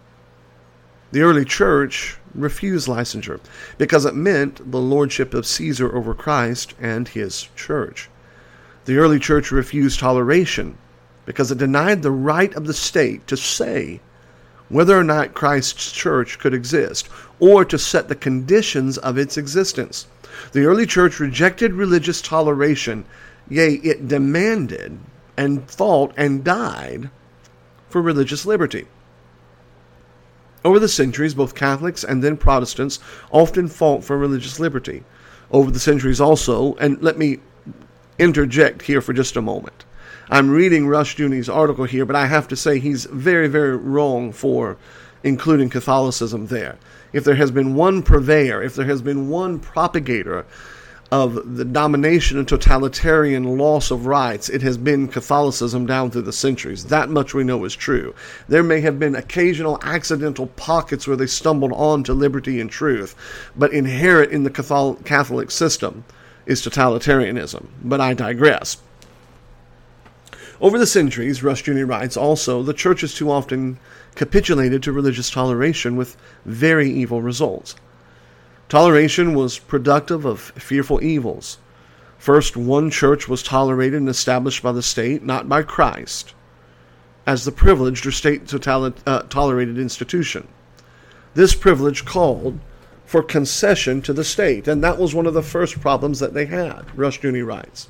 The 1.13 1.21
early 1.21 1.45
church 1.45 2.17
refused 2.35 2.89
licensure 2.89 3.41
because 3.77 4.07
it 4.07 4.15
meant 4.15 4.73
the 4.73 4.81
lordship 4.81 5.35
of 5.35 5.47
Caesar 5.47 5.95
over 5.95 6.15
Christ 6.15 6.73
and 6.81 7.07
his 7.07 7.49
church. 7.55 8.09
The 8.87 8.97
early 8.97 9.19
church 9.19 9.51
refused 9.51 10.01
toleration 10.01 10.79
because 11.27 11.51
it 11.51 11.59
denied 11.59 12.03
the 12.03 12.11
right 12.11 12.55
of 12.55 12.67
the 12.67 12.73
state 12.73 13.27
to 13.27 13.37
say 13.37 14.01
whether 14.71 14.99
or 14.99 15.05
not 15.05 15.35
Christ's 15.35 15.93
church 15.93 16.39
could 16.39 16.55
exist 16.55 17.11
or 17.41 17.63
to 17.67 17.79
set 17.79 18.09
the 18.09 18.15
conditions 18.15 18.97
of 18.97 19.19
its 19.19 19.37
existence. 19.37 20.07
The 20.53 20.65
early 20.65 20.87
church 20.87 21.21
rejected 21.21 21.73
religious 21.73 22.21
toleration, 22.23 23.05
yea, 23.49 23.75
it 23.75 24.09
demanded 24.09 24.99
and 25.37 25.71
fought 25.71 26.13
and 26.17 26.45
died 26.45 27.11
for 27.89 28.03
religious 28.03 28.45
liberty. 28.45 28.87
Over 30.65 30.79
the 30.79 30.89
centuries, 30.89 31.35
both 31.35 31.55
Catholics 31.55 32.05
and 32.05 32.23
then 32.23 32.37
Protestants 32.37 32.99
often 33.31 33.69
fought 33.69 34.05
for 34.05 34.19
religious 34.19 34.59
liberty. 34.59 35.05
Over 35.51 35.71
the 35.71 35.79
centuries, 35.79 36.21
also, 36.21 36.75
and 36.75 37.01
let 37.01 37.17
me 37.17 37.39
interject 38.19 38.83
here 38.83 39.01
for 39.01 39.13
just 39.13 39.37
a 39.37 39.43
moment. 39.43 39.85
I'm 40.29 40.51
reading 40.51 40.87
Rushdoony's 40.87 41.49
article 41.49 41.85
here, 41.85 42.05
but 42.05 42.17
I 42.17 42.27
have 42.27 42.49
to 42.49 42.57
say 42.57 42.79
he's 42.79 43.07
very, 43.07 43.49
very 43.49 43.77
wrong 43.77 44.33
for 44.33 44.77
including 45.23 45.69
Catholicism 45.71 46.47
there 46.47 46.79
if 47.13 47.25
there 47.25 47.37
has 47.37 47.51
been 47.51 47.75
one 47.75 48.03
purveyor, 48.03 48.63
if 48.63 48.75
there 48.75 48.87
has 48.87 49.03
been 49.03 49.29
one 49.29 49.59
propagator 49.59 50.45
of 51.11 51.57
the 51.57 51.65
domination 51.65 52.37
and 52.37 52.47
totalitarian 52.47 53.57
loss 53.57 53.91
of 53.91 54.05
rights, 54.05 54.51
it 54.51 54.61
has 54.61 54.77
been 54.77 55.09
Catholicism 55.09 55.87
down 55.87 56.11
through 56.11 56.23
the 56.23 56.33
centuries. 56.35 56.85
That 56.87 57.09
much 57.09 57.33
we 57.33 57.45
know 57.45 57.65
is 57.65 57.75
true. 57.75 58.15
There 58.47 58.63
may 58.63 58.83
have 58.83 58.99
been 58.99 59.15
occasional 59.15 59.79
accidental 59.83 60.49
pockets 60.49 61.07
where 61.07 61.17
they 61.17 61.27
stumbled 61.27 61.73
on 61.73 62.05
to 62.05 62.13
liberty 62.13 62.61
and 62.61 62.71
truth, 62.71 63.15
but 63.57 63.73
inherent 63.73 64.33
in 64.33 64.43
the 64.43 64.51
Catholic 65.05 65.51
system 65.51 66.05
is 66.45 66.61
totalitarianism. 66.61 67.69
But 67.83 68.03
I 68.03 68.13
digress. 68.13 68.77
Over 70.61 70.79
the 70.79 70.87
centuries, 70.87 71.41
Rushdoony 71.41 71.89
writes, 71.89 72.17
also, 72.17 72.63
the 72.63 72.75
church 72.75 73.01
has 73.01 73.15
too 73.15 73.31
often 73.31 73.79
capitulated 74.19 74.83
to 74.83 74.93
religious 74.93 75.31
toleration 75.31 75.97
with 75.97 76.17
very 76.45 76.91
evil 76.91 77.23
results. 77.23 77.77
Toleration 78.69 79.33
was 79.33 79.61
productive 79.61 80.25
of 80.25 80.41
fearful 80.41 81.03
evils. 81.03 81.59
First, 82.19 82.57
one 82.57 82.91
church 82.91 83.29
was 83.29 83.45
tolerated 83.45 84.01
and 84.01 84.09
established 84.09 84.61
by 84.61 84.73
the 84.73 84.83
state, 84.83 85.23
not 85.23 85.49
by 85.49 85.63
Christ, 85.63 86.35
as 87.27 87.45
the 87.45 87.53
privileged 87.53 88.05
or 88.07 88.11
state 88.11 88.53
uh, 88.53 89.23
tolerated 89.31 89.79
institution. 89.79 90.49
This 91.35 91.55
privilege 91.55 92.05
called 92.05 92.59
for 93.07 93.23
concession 93.23 94.03
to 94.03 94.13
the 94.13 94.25
state, 94.25 94.67
and 94.67 94.83
that 94.83 94.99
was 94.99 95.15
one 95.15 95.27
of 95.27 95.35
the 95.35 95.43
first 95.43 95.81
problems 95.81 96.19
that 96.19 96.35
they 96.35 96.47
had, 96.47 96.89
Rushdoony 96.97 97.47
writes. 97.47 97.89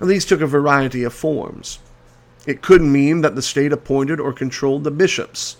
And 0.00 0.08
these 0.08 0.24
took 0.24 0.40
a 0.40 0.46
variety 0.46 1.04
of 1.04 1.12
forms. 1.12 1.80
It 2.46 2.62
could 2.62 2.82
mean 2.82 3.22
that 3.22 3.34
the 3.34 3.42
state 3.42 3.72
appointed 3.72 4.20
or 4.20 4.32
controlled 4.32 4.84
the 4.84 4.90
bishops. 4.90 5.56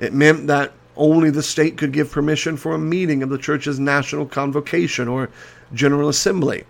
It 0.00 0.14
meant 0.14 0.46
that 0.46 0.72
only 0.96 1.30
the 1.30 1.42
state 1.42 1.76
could 1.76 1.92
give 1.92 2.10
permission 2.10 2.56
for 2.56 2.74
a 2.74 2.78
meeting 2.78 3.22
of 3.22 3.28
the 3.28 3.38
church's 3.38 3.78
national 3.78 4.26
convocation 4.26 5.08
or 5.08 5.28
general 5.72 6.08
assembly. 6.08 6.64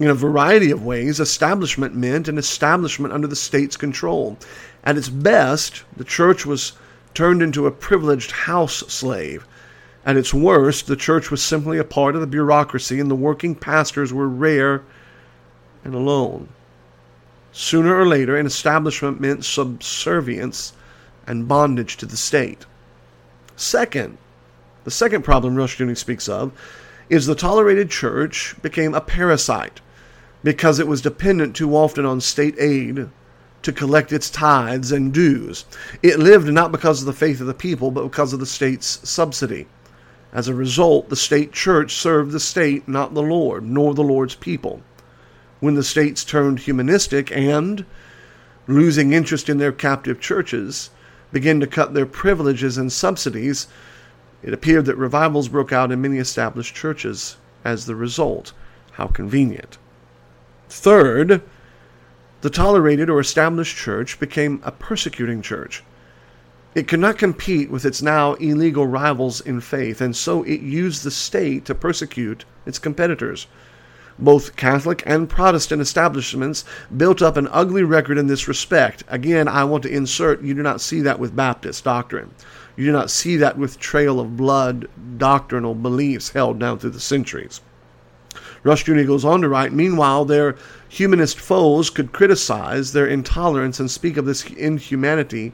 In 0.00 0.08
a 0.08 0.14
variety 0.14 0.70
of 0.70 0.84
ways, 0.84 1.20
establishment 1.20 1.94
meant 1.94 2.28
an 2.28 2.38
establishment 2.38 3.12
under 3.12 3.26
the 3.26 3.36
state's 3.36 3.76
control. 3.76 4.38
At 4.84 4.96
its 4.96 5.08
best, 5.08 5.84
the 5.96 6.04
church 6.04 6.46
was 6.46 6.72
turned 7.14 7.42
into 7.42 7.66
a 7.66 7.70
privileged 7.70 8.30
house 8.30 8.78
slave. 8.88 9.46
At 10.06 10.16
its 10.16 10.32
worst, 10.32 10.86
the 10.86 10.96
church 10.96 11.30
was 11.30 11.42
simply 11.42 11.78
a 11.78 11.84
part 11.84 12.14
of 12.14 12.20
the 12.20 12.26
bureaucracy, 12.26 12.98
and 12.98 13.10
the 13.10 13.14
working 13.14 13.54
pastors 13.54 14.12
were 14.12 14.28
rare 14.28 14.82
and 15.84 15.94
alone. 15.94 16.48
Sooner 17.52 17.94
or 17.94 18.06
later, 18.06 18.36
an 18.36 18.46
establishment 18.46 19.20
meant 19.20 19.44
subservience 19.44 20.72
and 21.26 21.46
bondage 21.46 21.98
to 21.98 22.06
the 22.06 22.16
state. 22.16 22.64
Second, 23.56 24.16
the 24.84 24.90
second 24.90 25.22
problem 25.22 25.54
Rushdoony 25.54 25.96
speaks 25.96 26.28
of 26.28 26.50
is 27.10 27.26
the 27.26 27.34
tolerated 27.34 27.90
church 27.90 28.56
became 28.62 28.94
a 28.94 29.00
parasite 29.00 29.80
because 30.42 30.78
it 30.78 30.88
was 30.88 31.02
dependent 31.02 31.54
too 31.54 31.76
often 31.76 32.06
on 32.06 32.20
state 32.20 32.56
aid 32.58 33.08
to 33.62 33.72
collect 33.72 34.12
its 34.12 34.30
tithes 34.30 34.90
and 34.90 35.12
dues. 35.12 35.66
It 36.02 36.18
lived 36.18 36.48
not 36.48 36.72
because 36.72 37.00
of 37.00 37.06
the 37.06 37.12
faith 37.12 37.40
of 37.40 37.46
the 37.46 37.54
people, 37.54 37.90
but 37.90 38.04
because 38.04 38.32
of 38.32 38.40
the 38.40 38.46
state's 38.46 39.06
subsidy. 39.08 39.66
As 40.32 40.48
a 40.48 40.54
result, 40.54 41.10
the 41.10 41.16
state 41.16 41.52
church 41.52 41.94
served 41.94 42.32
the 42.32 42.40
state, 42.40 42.88
not 42.88 43.12
the 43.12 43.22
Lord, 43.22 43.62
nor 43.62 43.92
the 43.94 44.02
Lord's 44.02 44.34
people. 44.34 44.82
When 45.62 45.76
the 45.76 45.84
states 45.84 46.24
turned 46.24 46.58
humanistic 46.58 47.30
and, 47.30 47.86
losing 48.66 49.12
interest 49.12 49.48
in 49.48 49.58
their 49.58 49.70
captive 49.70 50.18
churches, 50.18 50.90
began 51.32 51.60
to 51.60 51.68
cut 51.68 51.94
their 51.94 52.04
privileges 52.04 52.78
and 52.78 52.90
subsidies, 52.90 53.68
it 54.42 54.52
appeared 54.52 54.86
that 54.86 54.96
revivals 54.96 55.46
broke 55.46 55.72
out 55.72 55.92
in 55.92 56.02
many 56.02 56.18
established 56.18 56.74
churches 56.74 57.36
as 57.64 57.86
the 57.86 57.94
result. 57.94 58.52
How 58.94 59.06
convenient. 59.06 59.78
Third, 60.68 61.42
the 62.40 62.50
tolerated 62.50 63.08
or 63.08 63.20
established 63.20 63.76
church 63.76 64.18
became 64.18 64.60
a 64.64 64.72
persecuting 64.72 65.42
church. 65.42 65.84
It 66.74 66.88
could 66.88 66.98
not 66.98 67.18
compete 67.18 67.70
with 67.70 67.84
its 67.84 68.02
now 68.02 68.34
illegal 68.34 68.88
rivals 68.88 69.40
in 69.40 69.60
faith, 69.60 70.00
and 70.00 70.16
so 70.16 70.42
it 70.42 70.60
used 70.60 71.04
the 71.04 71.12
state 71.12 71.64
to 71.66 71.74
persecute 71.76 72.44
its 72.66 72.80
competitors. 72.80 73.46
Both 74.22 74.54
Catholic 74.54 75.02
and 75.04 75.28
Protestant 75.28 75.82
establishments 75.82 76.64
built 76.96 77.20
up 77.20 77.36
an 77.36 77.48
ugly 77.50 77.82
record 77.82 78.18
in 78.18 78.28
this 78.28 78.46
respect. 78.46 79.02
Again, 79.08 79.48
I 79.48 79.64
want 79.64 79.82
to 79.82 79.92
insert 79.92 80.42
you 80.42 80.54
do 80.54 80.62
not 80.62 80.80
see 80.80 81.00
that 81.00 81.18
with 81.18 81.34
Baptist 81.34 81.82
doctrine. 81.82 82.30
You 82.76 82.86
do 82.86 82.92
not 82.92 83.10
see 83.10 83.36
that 83.38 83.58
with 83.58 83.80
trail 83.80 84.20
of 84.20 84.36
blood 84.36 84.86
doctrinal 85.18 85.74
beliefs 85.74 86.30
held 86.30 86.60
down 86.60 86.78
through 86.78 86.90
the 86.90 87.00
centuries. 87.00 87.62
Rushdoony 88.62 89.04
goes 89.08 89.24
on 89.24 89.40
to 89.40 89.48
write, 89.48 89.72
meanwhile, 89.72 90.24
their 90.24 90.54
humanist 90.88 91.40
foes 91.40 91.90
could 91.90 92.12
criticize 92.12 92.92
their 92.92 93.08
intolerance 93.08 93.80
and 93.80 93.90
speak 93.90 94.16
of 94.16 94.24
this 94.24 94.44
inhumanity 94.44 95.52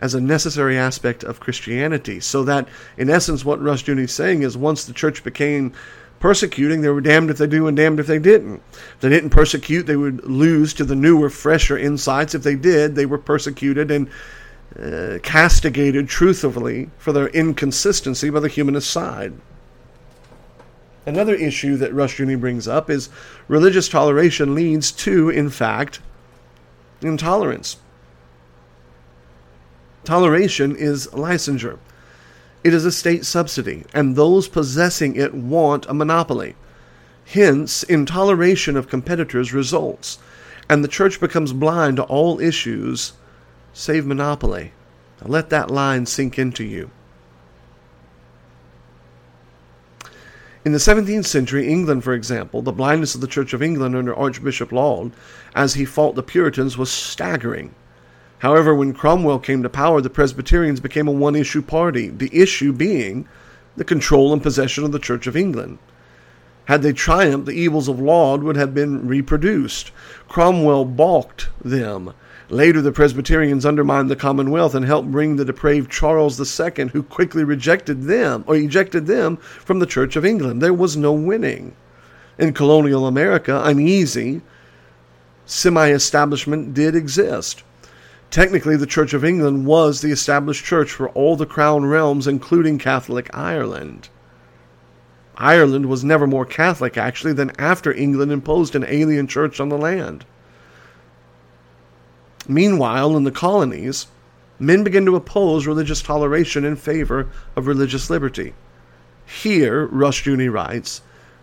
as 0.00 0.14
a 0.14 0.20
necessary 0.20 0.76
aspect 0.76 1.24
of 1.24 1.40
Christianity. 1.40 2.20
So 2.20 2.44
that, 2.44 2.68
in 2.96 3.08
essence, 3.08 3.44
what 3.44 3.60
Rushdoony 3.60 4.04
is 4.04 4.12
saying 4.12 4.42
is 4.42 4.56
once 4.56 4.84
the 4.84 4.92
church 4.92 5.24
became 5.24 5.72
persecuting, 6.20 6.80
they 6.80 6.88
were 6.88 7.00
damned 7.00 7.30
if 7.30 7.38
they 7.38 7.46
do 7.46 7.66
and 7.66 7.76
damned 7.76 8.00
if 8.00 8.06
they 8.06 8.18
didn't. 8.18 8.62
If 8.72 9.00
they 9.00 9.08
didn't 9.08 9.30
persecute, 9.30 9.84
they 9.84 9.96
would 9.96 10.24
lose 10.24 10.74
to 10.74 10.84
the 10.84 10.96
newer, 10.96 11.30
fresher 11.30 11.78
insights. 11.78 12.34
If 12.34 12.42
they 12.42 12.56
did, 12.56 12.94
they 12.94 13.06
were 13.06 13.18
persecuted 13.18 13.90
and 13.90 14.08
uh, 14.78 15.18
castigated 15.22 16.08
truthfully 16.08 16.90
for 16.98 17.12
their 17.12 17.28
inconsistency 17.28 18.28
by 18.30 18.40
the 18.40 18.48
humanist 18.48 18.90
side. 18.90 19.32
Another 21.06 21.34
issue 21.34 21.76
that 21.76 21.92
Rushdoony 21.92 22.38
brings 22.38 22.66
up 22.66 22.90
is 22.90 23.08
religious 23.46 23.88
toleration 23.88 24.54
leads 24.54 24.90
to, 24.92 25.30
in 25.30 25.50
fact, 25.50 26.00
intolerance. 27.00 27.76
Toleration 30.06 30.76
is 30.76 31.08
licensure. 31.08 31.78
It 32.62 32.72
is 32.72 32.84
a 32.84 32.92
state 32.92 33.26
subsidy, 33.26 33.84
and 33.92 34.14
those 34.14 34.46
possessing 34.46 35.16
it 35.16 35.34
want 35.34 35.84
a 35.88 35.94
monopoly. 35.94 36.54
Hence, 37.24 37.82
intoleration 37.82 38.76
of 38.76 38.88
competitors 38.88 39.52
results, 39.52 40.18
and 40.70 40.84
the 40.84 40.88
church 40.88 41.18
becomes 41.18 41.52
blind 41.52 41.96
to 41.96 42.04
all 42.04 42.40
issues 42.40 43.14
save 43.72 44.06
monopoly. 44.06 44.70
Now 45.20 45.26
let 45.26 45.50
that 45.50 45.72
line 45.72 46.06
sink 46.06 46.38
into 46.38 46.62
you. 46.62 46.92
In 50.64 50.70
the 50.70 50.78
17th 50.78 51.26
century, 51.26 51.66
England, 51.68 52.04
for 52.04 52.14
example, 52.14 52.62
the 52.62 52.70
blindness 52.70 53.16
of 53.16 53.20
the 53.20 53.26
Church 53.26 53.52
of 53.52 53.62
England 53.62 53.96
under 53.96 54.14
Archbishop 54.14 54.70
Laud, 54.70 55.10
as 55.56 55.74
he 55.74 55.84
fought 55.84 56.14
the 56.14 56.22
Puritans, 56.22 56.78
was 56.78 56.92
staggering. 56.92 57.74
However, 58.40 58.74
when 58.74 58.92
Cromwell 58.92 59.38
came 59.38 59.62
to 59.62 59.68
power, 59.68 60.00
the 60.00 60.10
Presbyterians 60.10 60.80
became 60.80 61.08
a 61.08 61.12
one 61.12 61.34
issue 61.34 61.62
party, 61.62 62.08
the 62.08 62.30
issue 62.32 62.72
being 62.72 63.26
the 63.76 63.84
control 63.84 64.32
and 64.32 64.42
possession 64.42 64.84
of 64.84 64.92
the 64.92 64.98
Church 64.98 65.26
of 65.26 65.36
England. 65.36 65.78
Had 66.66 66.82
they 66.82 66.92
triumphed, 66.92 67.46
the 67.46 67.52
evils 67.52 67.88
of 67.88 68.00
Laud 68.00 68.42
would 68.42 68.56
have 68.56 68.74
been 68.74 69.06
reproduced. 69.06 69.92
Cromwell 70.28 70.84
balked 70.84 71.48
them. 71.64 72.12
Later, 72.48 72.82
the 72.82 72.92
Presbyterians 72.92 73.64
undermined 73.64 74.10
the 74.10 74.16
Commonwealth 74.16 74.74
and 74.74 74.84
helped 74.84 75.10
bring 75.10 75.36
the 75.36 75.44
depraved 75.44 75.90
Charles 75.90 76.38
II, 76.38 76.88
who 76.88 77.02
quickly 77.02 77.44
rejected 77.44 78.04
them 78.04 78.44
or 78.46 78.56
ejected 78.56 79.06
them 79.06 79.36
from 79.36 79.78
the 79.78 79.86
Church 79.86 80.16
of 80.16 80.24
England. 80.24 80.60
There 80.60 80.74
was 80.74 80.96
no 80.96 81.12
winning. 81.12 81.74
In 82.38 82.52
colonial 82.52 83.06
America, 83.06 83.62
uneasy 83.64 84.42
semi 85.46 85.90
establishment 85.90 86.74
did 86.74 86.94
exist. 86.94 87.62
Technically, 88.30 88.76
the 88.76 88.86
Church 88.86 89.14
of 89.14 89.24
England 89.24 89.66
was 89.66 90.00
the 90.00 90.10
established 90.10 90.64
church 90.64 90.90
for 90.90 91.08
all 91.10 91.36
the 91.36 91.46
crown 91.46 91.86
realms, 91.86 92.26
including 92.26 92.78
Catholic 92.78 93.30
Ireland. 93.34 94.08
Ireland 95.36 95.86
was 95.86 96.04
never 96.04 96.26
more 96.26 96.46
Catholic, 96.46 96.96
actually, 96.96 97.32
than 97.32 97.52
after 97.58 97.92
England 97.92 98.32
imposed 98.32 98.74
an 98.74 98.84
alien 98.84 99.26
church 99.26 99.60
on 99.60 99.68
the 99.68 99.78
land. 99.78 100.24
Meanwhile, 102.48 103.16
in 103.16 103.24
the 103.24 103.30
colonies, 103.30 104.06
men 104.58 104.84
began 104.84 105.04
to 105.06 105.16
oppose 105.16 105.66
religious 105.66 106.00
toleration 106.00 106.64
in 106.64 106.76
favor 106.76 107.28
of 107.54 107.66
religious 107.66 108.08
liberty. 108.08 108.54
Here, 109.26 109.88
Rushdoony 109.88 110.52
writes, 110.52 111.02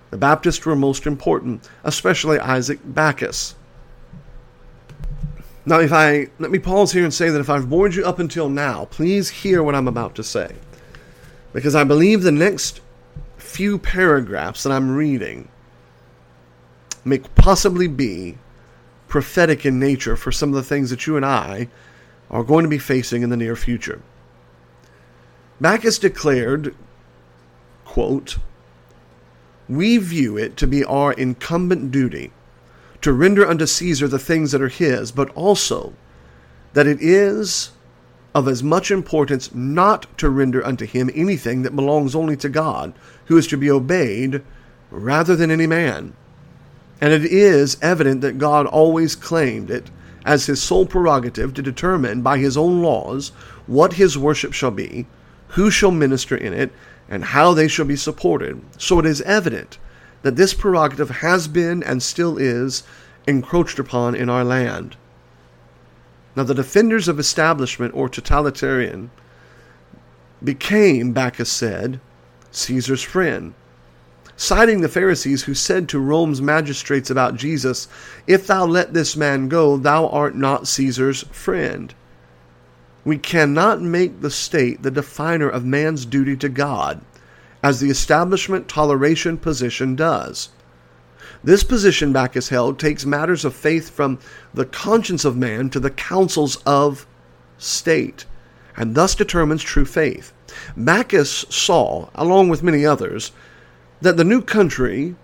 the 0.09 0.17
Baptists 0.17 0.65
were 0.65 0.75
most 0.75 1.05
important, 1.05 1.67
especially 1.83 2.39
Isaac 2.39 2.79
Backus. 2.83 3.55
Now, 5.65 5.79
if 5.79 5.93
I 5.93 6.27
let 6.39 6.51
me 6.51 6.59
pause 6.59 6.91
here 6.91 7.03
and 7.03 7.13
say 7.13 7.29
that 7.29 7.39
if 7.39 7.49
I've 7.49 7.69
bored 7.69 7.95
you 7.95 8.05
up 8.05 8.19
until 8.19 8.49
now, 8.49 8.85
please 8.85 9.29
hear 9.29 9.63
what 9.63 9.75
I'm 9.75 9.87
about 9.87 10.15
to 10.15 10.23
say. 10.23 10.55
Because 11.53 11.75
I 11.75 11.83
believe 11.83 12.23
the 12.23 12.31
next 12.31 12.81
few 13.37 13.77
paragraphs 13.77 14.63
that 14.63 14.71
I'm 14.71 14.95
reading 14.95 15.47
may 17.05 17.19
possibly 17.19 17.87
be 17.87 18.37
prophetic 19.07 19.65
in 19.65 19.79
nature 19.79 20.15
for 20.15 20.31
some 20.31 20.49
of 20.49 20.55
the 20.55 20.63
things 20.63 20.89
that 20.89 21.05
you 21.05 21.15
and 21.15 21.25
I 21.25 21.69
are 22.29 22.43
going 22.43 22.63
to 22.63 22.69
be 22.69 22.79
facing 22.79 23.21
in 23.21 23.29
the 23.29 23.37
near 23.37 23.55
future. 23.55 24.01
Backus 25.61 25.99
declared, 25.99 26.75
quote, 27.85 28.37
we 29.69 29.97
view 29.97 30.35
it 30.35 30.57
to 30.57 30.67
be 30.67 30.83
our 30.83 31.13
incumbent 31.13 31.91
duty 31.91 32.31
to 33.03 33.13
render 33.13 33.45
unto 33.45 33.67
Caesar 33.67 34.07
the 34.07 34.17
things 34.17 34.51
that 34.51 34.61
are 34.61 34.69
his, 34.69 35.11
but 35.11 35.29
also 35.35 35.93
that 36.73 36.87
it 36.87 36.97
is 37.01 37.71
of 38.33 38.47
as 38.47 38.63
much 38.63 38.89
importance 38.89 39.53
not 39.53 40.07
to 40.17 40.29
render 40.29 40.65
unto 40.65 40.85
him 40.85 41.11
anything 41.13 41.61
that 41.61 41.75
belongs 41.75 42.15
only 42.15 42.35
to 42.37 42.49
God, 42.49 42.93
who 43.25 43.37
is 43.37 43.45
to 43.47 43.57
be 43.57 43.69
obeyed 43.69 44.41
rather 44.89 45.35
than 45.35 45.51
any 45.51 45.67
man. 45.67 46.15
And 47.01 47.13
it 47.13 47.25
is 47.25 47.77
evident 47.81 48.21
that 48.21 48.37
God 48.37 48.65
always 48.65 49.15
claimed 49.15 49.69
it 49.69 49.91
as 50.25 50.45
his 50.45 50.63
sole 50.63 50.85
prerogative 50.85 51.53
to 51.53 51.61
determine 51.61 52.21
by 52.21 52.37
his 52.37 52.55
own 52.55 52.81
laws 52.81 53.29
what 53.67 53.93
his 53.93 54.17
worship 54.17 54.53
shall 54.53 54.71
be, 54.71 55.05
who 55.49 55.69
shall 55.69 55.91
minister 55.91 56.37
in 56.37 56.53
it, 56.53 56.71
and 57.09 57.25
how 57.25 57.53
they 57.53 57.67
shall 57.67 57.85
be 57.85 57.97
supported. 57.97 58.61
So 58.77 58.97
it 58.99 59.05
is 59.05 59.21
evident 59.23 59.77
that 60.23 60.35
this 60.35 60.53
prerogative 60.53 61.09
has 61.09 61.47
been 61.47 61.83
and 61.83 62.01
still 62.01 62.37
is 62.37 62.83
encroached 63.27 63.77
upon 63.77 64.15
in 64.15 64.29
our 64.29 64.43
land. 64.43 64.97
Now, 66.35 66.43
the 66.43 66.55
defenders 66.55 67.07
of 67.07 67.19
establishment 67.19 67.93
or 67.93 68.09
totalitarian 68.09 69.11
became, 70.43 71.13
Backus 71.13 71.51
said, 71.51 71.99
Caesar's 72.51 73.03
friend, 73.03 73.53
citing 74.35 74.81
the 74.81 74.89
Pharisees 74.89 75.43
who 75.43 75.53
said 75.53 75.87
to 75.89 75.99
Rome's 75.99 76.41
magistrates 76.41 77.09
about 77.09 77.35
Jesus, 77.35 77.87
If 78.25 78.47
thou 78.47 78.65
let 78.65 78.93
this 78.93 79.15
man 79.15 79.47
go, 79.47 79.77
thou 79.77 80.07
art 80.07 80.35
not 80.35 80.67
Caesar's 80.67 81.23
friend. 81.31 81.93
We 83.05 83.17
cannot 83.17 83.81
make 83.81 84.21
the 84.21 84.31
state 84.31 84.81
the 84.81 84.91
definer 84.91 85.49
of 85.49 85.65
man's 85.65 86.05
duty 86.05 86.35
to 86.37 86.49
God, 86.49 87.01
as 87.63 87.79
the 87.79 87.89
establishment 87.89 88.67
toleration 88.67 89.37
position 89.37 89.95
does. 89.95 90.49
This 91.43 91.63
position, 91.63 92.13
Backus 92.13 92.49
held, 92.49 92.77
takes 92.77 93.05
matters 93.05 93.45
of 93.45 93.55
faith 93.55 93.89
from 93.89 94.19
the 94.53 94.65
conscience 94.65 95.25
of 95.25 95.37
man 95.37 95.69
to 95.71 95.79
the 95.79 95.89
councils 95.89 96.57
of 96.65 97.07
state, 97.57 98.25
and 98.77 98.95
thus 98.95 99.15
determines 99.15 99.63
true 99.63 99.85
faith. 99.85 100.33
Backus 100.77 101.45
saw, 101.49 102.09
along 102.15 102.49
with 102.49 102.63
many 102.63 102.85
others, 102.85 103.31
that 104.01 104.17
the 104.17 104.23
new 104.23 104.41
country 104.41 105.15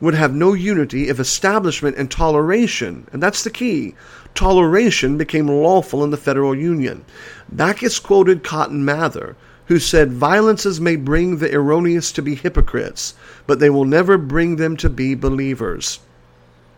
would 0.00 0.14
have 0.14 0.34
no 0.34 0.52
unity 0.52 1.08
if 1.08 1.20
establishment 1.20 1.96
and 1.96 2.10
toleration, 2.10 3.06
and 3.12 3.22
that's 3.22 3.44
the 3.44 3.50
key, 3.50 3.94
toleration 4.34 5.16
became 5.16 5.46
lawful 5.46 6.02
in 6.02 6.10
the 6.10 6.16
federal 6.16 6.54
union. 6.54 7.04
Backus 7.50 7.98
quoted 7.98 8.42
Cotton 8.42 8.84
Mather, 8.84 9.36
who 9.66 9.78
said, 9.78 10.12
Violences 10.12 10.80
may 10.80 10.96
bring 10.96 11.38
the 11.38 11.54
erroneous 11.54 12.12
to 12.12 12.22
be 12.22 12.34
hypocrites, 12.34 13.14
but 13.46 13.60
they 13.60 13.70
will 13.70 13.84
never 13.84 14.18
bring 14.18 14.56
them 14.56 14.76
to 14.76 14.90
be 14.90 15.14
believers. 15.14 16.00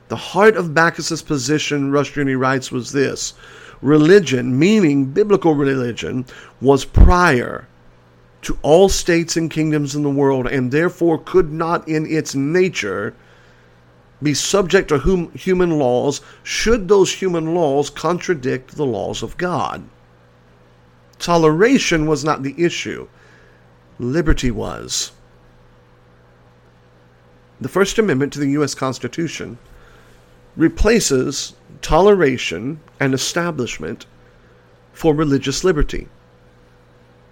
The 0.09 0.16
heart 0.16 0.57
of 0.57 0.75
Backus's 0.75 1.23
position, 1.23 1.90
Rushdoony 1.90 2.38
writes, 2.38 2.71
was 2.71 2.93
this 2.93 3.35
religion, 3.83 4.59
meaning 4.59 5.07
biblical 5.07 5.55
religion, 5.55 6.25
was 6.61 6.85
prior 6.85 7.66
to 8.43 8.59
all 8.62 8.88
states 8.88 9.37
and 9.37 9.50
kingdoms 9.50 9.97
in 9.97 10.05
the 10.05 10.11
world, 10.11 10.47
and 10.47 10.71
therefore 10.71 11.19
could 11.19 11.52
not 11.52 11.88
in 11.88 12.07
its 12.07 12.35
nature 12.35 13.14
be 14.23 14.33
subject 14.33 14.88
to 14.88 14.99
hum- 14.99 15.33
human 15.33 15.71
laws 15.71 16.21
should 16.43 16.88
those 16.88 17.12
human 17.12 17.55
laws 17.55 17.90
contradict 17.90 18.76
the 18.76 18.87
laws 18.87 19.23
of 19.23 19.37
God. 19.37 19.83
Toleration 21.19 22.07
was 22.07 22.25
not 22.25 22.43
the 22.43 22.55
issue, 22.63 23.09
liberty 23.99 24.51
was. 24.51 25.13
The 27.61 27.69
First 27.69 27.99
Amendment 27.99 28.33
to 28.35 28.39
the 28.39 28.50
U.S. 28.50 28.75
Constitution 28.75 29.59
replaces 30.57 31.55
toleration 31.81 32.81
and 33.00 33.15
establishment 33.15 34.07
for 34.93 35.15
religious 35.15 35.65
liberty. 35.65 36.09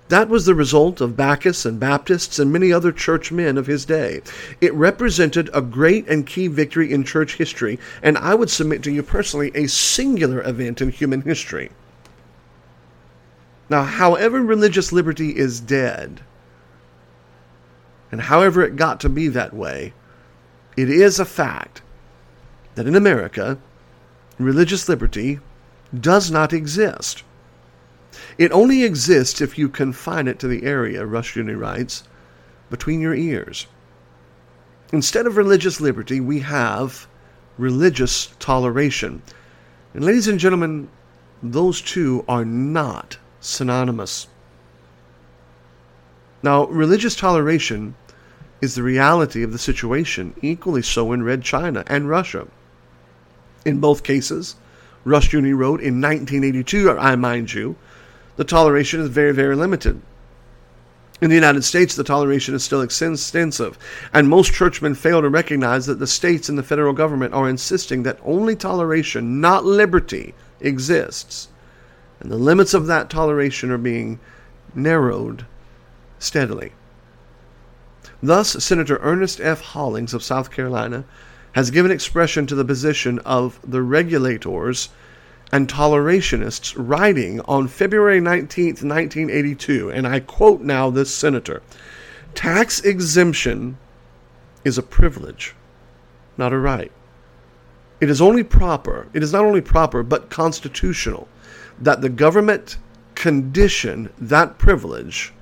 That 0.09 0.29
was 0.29 0.45
the 0.45 0.55
result 0.55 1.01
of 1.01 1.17
Backus 1.17 1.65
and 1.65 1.81
Baptists 1.81 2.39
and 2.39 2.53
many 2.53 2.71
other 2.73 2.93
church 2.93 3.33
men 3.33 3.57
of 3.57 3.67
his 3.67 3.87
day. 3.87 4.21
It 4.61 4.75
represented 4.75 5.49
a 5.55 5.63
great 5.63 6.07
and 6.09 6.27
key 6.27 6.47
victory 6.47 6.93
in 6.93 7.05
church 7.05 7.37
history, 7.37 7.79
and 8.03 8.19
I 8.19 8.35
would 8.35 8.51
submit 8.51 8.83
to 8.83 8.93
you 8.93 9.03
personally 9.03 9.51
a 9.55 9.67
singular 9.67 10.47
event 10.47 10.83
in 10.83 10.91
human 10.91 11.23
history. 11.23 11.71
Now, 13.71 13.85
however, 13.85 14.43
religious 14.43 14.93
liberty 14.93 15.37
is 15.37 15.61
dead, 15.61 16.21
and 18.13 18.21
however 18.21 18.63
it 18.63 18.77
got 18.77 19.01
to 19.01 19.09
be 19.09 19.29
that 19.29 19.55
way, 19.55 19.95
it 20.77 20.91
is 20.91 21.19
a 21.19 21.25
fact 21.25 21.83
that 22.75 22.87
in 22.87 22.95
America, 22.95 23.59
religious 24.39 24.89
liberty 24.89 25.41
does 25.99 26.31
not 26.31 26.53
exist. 26.53 27.23
It 28.39 28.53
only 28.53 28.85
exists 28.85 29.41
if 29.41 29.59
you 29.59 29.69
confine 29.69 30.29
it 30.29 30.39
to 30.41 30.49
the 30.49 30.65
area, 30.65 31.07
Rushdoony 31.07 31.59
writes, 31.59 32.05
between 32.71 33.01
your 33.01 33.15
ears. 33.15 33.67
Instead 34.93 35.27
of 35.27 35.37
religious 35.37 35.81
liberty, 35.81 36.21
we 36.21 36.41
have 36.41 37.07
religious 37.59 38.27
toleration. 38.39 39.23
And, 39.95 40.05
ladies 40.05 40.29
and 40.29 40.39
gentlemen, 40.39 40.89
those 41.43 41.81
two 41.81 42.25
are 42.29 42.45
not 42.45 43.17
synonymous. 43.45 44.27
Now, 46.43 46.67
religious 46.67 47.15
toleration 47.15 47.95
is 48.61 48.75
the 48.75 48.83
reality 48.83 49.43
of 49.43 49.53
the 49.53 49.59
situation, 49.59 50.35
equally 50.43 50.83
so 50.83 51.13
in 51.13 51.23
Red 51.23 51.43
China 51.43 51.85
and 51.87 52.09
Russia. 52.09 52.47
In 53.65 53.81
both 53.81 54.03
cases, 54.03 54.57
Rushdoony 55.05 55.57
wrote 55.57 55.81
in 55.81 56.01
1982, 56.01 56.91
I 56.91 57.17
mind 57.17 57.53
you, 57.53 57.77
the 58.37 58.45
toleration 58.45 59.01
is 59.01 59.09
very, 59.09 59.33
very 59.33 59.55
limited. 59.55 60.01
In 61.21 61.29
the 61.31 61.37
United 61.37 61.63
States, 61.63 61.95
the 61.95 62.05
toleration 62.05 62.55
is 62.55 62.65
still 62.65 62.83
extensive, 62.83 63.79
and 64.13 64.29
most 64.29 64.53
churchmen 64.53 64.95
fail 64.95 65.23
to 65.23 65.29
recognize 65.29 65.87
that 65.87 65.99
the 65.99 66.07
states 66.07 66.49
and 66.49 66.59
the 66.59 66.63
federal 66.63 66.93
government 66.93 67.33
are 67.33 67.49
insisting 67.49 68.03
that 68.03 68.19
only 68.25 68.57
toleration, 68.57 69.41
not 69.41 69.65
liberty, 69.65 70.35
exists. 70.61 71.49
And 72.25 72.33
the 72.33 72.39
limits 72.39 72.73
of 72.73 72.87
that 72.87 73.11
toleration 73.11 73.71
are 73.71 73.77
being 73.77 74.19
narrowed 74.75 75.45
steadily. 76.19 76.73
Thus, 78.23 78.65
Senator 78.65 78.97
Ernest 79.03 79.43
F. 79.43 79.61
Hollings 79.61 80.15
of 80.15 80.23
South 80.23 80.51
Carolina 80.51 81.05
has 81.53 81.71
given 81.71 81.91
expression 81.91 82.47
to 82.47 82.55
the 82.55 82.65
position 82.65 83.19
of 83.27 83.61
the 83.63 83.83
regulators 83.83 84.89
and 85.53 85.69
tolerationists 85.69 86.73
writing 86.79 87.43
on 87.43 87.69
February 87.69 88.21
19, 88.21 88.69
1982, 88.69 89.91
and 89.91 90.07
I 90.07 90.21
quote 90.21 90.63
now 90.63 90.89
this 90.89 91.15
senator 91.15 91.61
tax 92.35 92.81
exemption 92.81 93.77
is 94.65 94.79
a 94.79 94.83
privilege, 94.83 95.55
not 96.39 96.55
a 96.55 96.59
right. 96.59 96.91
It 98.01 98.09
is 98.09 98.23
only 98.23 98.45
proper, 98.45 99.09
it 99.13 99.23
is 99.23 99.35
not 99.35 99.45
only 99.45 99.61
proper, 99.61 100.03
but 100.03 100.31
constitutional 100.31 101.29
that 101.81 102.01
the 102.01 102.09
government 102.09 102.77
condition 103.15 104.13
that 104.19 104.59
privilege 104.59 105.33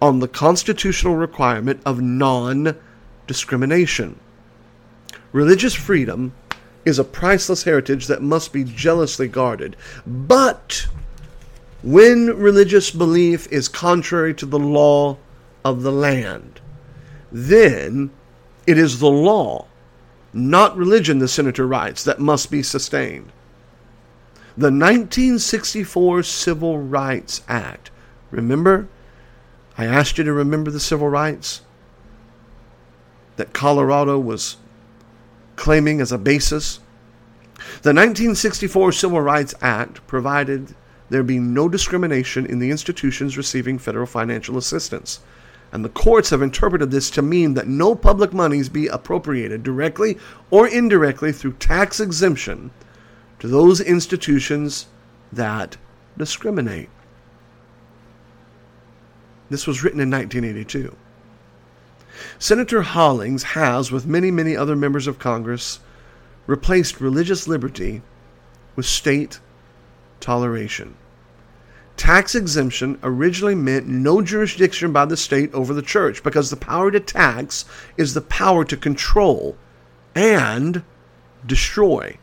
on 0.00 0.20
the 0.20 0.28
constitutional 0.28 1.16
requirement 1.16 1.80
of 1.84 2.00
non 2.00 2.76
discrimination. 3.26 4.18
Religious 5.32 5.74
freedom 5.74 6.32
is 6.84 6.98
a 6.98 7.04
priceless 7.04 7.64
heritage 7.64 8.06
that 8.06 8.22
must 8.22 8.52
be 8.52 8.64
jealously 8.64 9.28
guarded. 9.28 9.76
But 10.06 10.86
when 11.82 12.28
religious 12.36 12.90
belief 12.90 13.46
is 13.52 13.68
contrary 13.68 14.34
to 14.34 14.46
the 14.46 14.58
law 14.58 15.18
of 15.64 15.82
the 15.82 15.92
land, 15.92 16.60
then 17.30 18.10
it 18.66 18.78
is 18.78 18.98
the 18.98 19.10
law, 19.10 19.66
not 20.32 20.76
religion, 20.76 21.18
the 21.18 21.28
senator 21.28 21.66
writes, 21.66 22.04
that 22.04 22.20
must 22.20 22.50
be 22.50 22.62
sustained. 22.62 23.32
The 24.58 24.72
1964 24.72 26.24
Civil 26.24 26.80
Rights 26.80 27.42
Act, 27.46 27.92
remember? 28.32 28.88
I 29.76 29.86
asked 29.86 30.18
you 30.18 30.24
to 30.24 30.32
remember 30.32 30.72
the 30.72 30.80
civil 30.80 31.08
rights 31.08 31.62
that 33.36 33.52
Colorado 33.52 34.18
was 34.18 34.56
claiming 35.54 36.00
as 36.00 36.10
a 36.10 36.18
basis. 36.18 36.80
The 37.82 37.94
1964 37.94 38.90
Civil 38.90 39.20
Rights 39.20 39.54
Act 39.60 40.04
provided 40.08 40.74
there 41.08 41.22
be 41.22 41.38
no 41.38 41.68
discrimination 41.68 42.44
in 42.44 42.58
the 42.58 42.72
institutions 42.72 43.36
receiving 43.36 43.78
federal 43.78 44.06
financial 44.06 44.58
assistance. 44.58 45.20
And 45.70 45.84
the 45.84 45.88
courts 45.88 46.30
have 46.30 46.42
interpreted 46.42 46.90
this 46.90 47.10
to 47.10 47.22
mean 47.22 47.54
that 47.54 47.68
no 47.68 47.94
public 47.94 48.32
monies 48.32 48.68
be 48.68 48.88
appropriated 48.88 49.62
directly 49.62 50.18
or 50.50 50.66
indirectly 50.66 51.30
through 51.30 51.52
tax 51.52 52.00
exemption 52.00 52.72
to 53.40 53.48
those 53.48 53.80
institutions 53.80 54.86
that 55.32 55.76
discriminate. 56.16 56.88
This 59.50 59.66
was 59.66 59.82
written 59.82 60.00
in 60.00 60.10
1982. 60.10 60.94
Senator 62.38 62.82
Hollings 62.82 63.42
has, 63.42 63.90
with 63.92 64.06
many, 64.06 64.30
many 64.30 64.56
other 64.56 64.76
members 64.76 65.06
of 65.06 65.18
Congress, 65.18 65.80
replaced 66.46 67.00
religious 67.00 67.46
liberty 67.46 68.02
with 68.74 68.86
state 68.86 69.38
toleration. 70.20 70.96
Tax 71.96 72.34
exemption 72.34 72.98
originally 73.02 73.54
meant 73.54 73.88
no 73.88 74.22
jurisdiction 74.22 74.92
by 74.92 75.04
the 75.04 75.16
state 75.16 75.52
over 75.52 75.74
the 75.74 75.82
church 75.82 76.22
because 76.22 76.48
the 76.48 76.56
power 76.56 76.90
to 76.90 77.00
tax 77.00 77.64
is 77.96 78.14
the 78.14 78.20
power 78.20 78.64
to 78.64 78.76
control 78.76 79.56
and 80.14 80.82
destroy. 81.46 82.16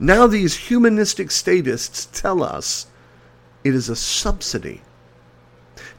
Now, 0.00 0.26
these 0.26 0.68
humanistic 0.68 1.30
statists 1.30 2.06
tell 2.12 2.42
us 2.42 2.86
it 3.64 3.74
is 3.74 3.88
a 3.88 3.96
subsidy. 3.96 4.82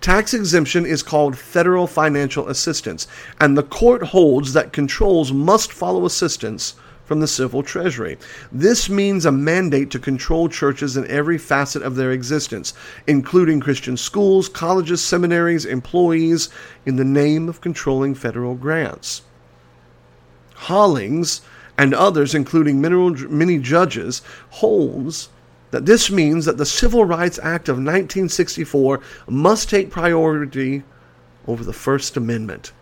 Tax 0.01 0.33
exemption 0.33 0.85
is 0.85 1.03
called 1.03 1.37
federal 1.37 1.85
financial 1.85 2.47
assistance, 2.47 3.07
and 3.39 3.57
the 3.57 3.63
court 3.63 4.03
holds 4.03 4.53
that 4.53 4.71
controls 4.71 5.33
must 5.33 5.73
follow 5.73 6.05
assistance 6.05 6.75
from 7.03 7.19
the 7.19 7.27
civil 7.27 7.63
treasury. 7.63 8.17
This 8.51 8.87
means 8.87 9.25
a 9.25 9.31
mandate 9.31 9.89
to 9.91 9.99
control 9.99 10.47
churches 10.47 10.95
in 10.95 11.07
every 11.07 11.37
facet 11.37 11.81
of 11.81 11.95
their 11.95 12.11
existence, 12.11 12.73
including 13.07 13.59
Christian 13.59 13.97
schools, 13.97 14.47
colleges, 14.47 15.03
seminaries, 15.03 15.65
employees, 15.65 16.49
in 16.85 16.95
the 16.95 17.03
name 17.03 17.49
of 17.49 17.61
controlling 17.61 18.15
federal 18.15 18.55
grants. 18.55 19.23
Hollings 20.53 21.41
and 21.79 21.93
others, 21.93 22.35
including 22.35 22.81
many 22.81 23.57
judges, 23.57 24.21
holds 24.49 25.29
that 25.71 25.85
this 25.85 26.11
means 26.11 26.43
that 26.43 26.57
the 26.57 26.65
Civil 26.65 27.05
Rights 27.05 27.39
Act 27.41 27.69
of 27.69 27.77
1964 27.77 28.99
must 29.29 29.69
take 29.69 29.89
priority 29.89 30.83
over 31.47 31.63
the 31.63 31.71
First 31.71 32.17
Amendment. 32.17 32.73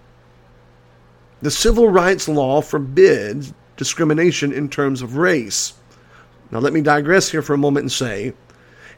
The 1.44 1.52
civil 1.52 1.90
rights 1.90 2.28
law 2.28 2.60
forbids 2.62 3.54
discrimination 3.76 4.52
in 4.52 4.68
terms 4.68 5.04
of 5.04 5.16
race. 5.16 5.74
Now, 6.50 6.58
let 6.58 6.74
me 6.74 6.82
digress 6.82 7.30
here 7.30 7.44
for 7.44 7.54
a 7.54 7.58
moment 7.58 7.84
and 7.84 7.92
say 7.92 8.34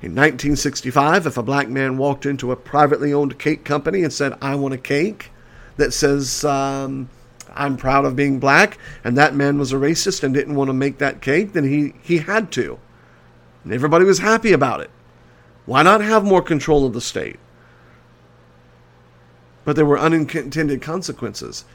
in 0.01 0.15
1965, 0.15 1.27
if 1.27 1.35
a 1.35 1.43
black 1.43 1.67
man 1.67 1.97
walked 1.97 2.25
into 2.25 2.53
a 2.53 2.55
privately 2.55 3.11
owned 3.11 3.37
cake 3.37 3.65
company 3.65 4.03
and 4.03 4.13
said, 4.13 4.37
I 4.41 4.55
want 4.55 4.73
a 4.73 4.77
cake 4.77 5.31
that 5.75 5.91
says, 5.91 6.45
um, 6.45 7.09
I'm 7.55 7.77
proud 7.77 8.05
of 8.05 8.15
being 8.15 8.39
black, 8.39 8.77
and 9.03 9.17
that 9.17 9.35
man 9.35 9.57
was 9.57 9.71
a 9.71 9.77
racist 9.77 10.23
and 10.23 10.33
didn't 10.33 10.55
want 10.55 10.69
to 10.69 10.73
make 10.73 10.97
that 10.97 11.21
cake, 11.21 11.53
then 11.53 11.63
he, 11.63 11.93
he 12.01 12.19
had 12.19 12.51
to. 12.53 12.79
And 13.63 13.73
everybody 13.73 14.05
was 14.05 14.19
happy 14.19 14.51
about 14.51 14.81
it. 14.81 14.89
Why 15.65 15.83
not 15.83 16.01
have 16.01 16.23
more 16.23 16.41
control 16.41 16.85
of 16.85 16.93
the 16.93 17.01
state? 17.01 17.39
But 19.65 19.75
there 19.75 19.85
were 19.85 19.99
unintended 19.99 20.81
consequences 20.81 21.65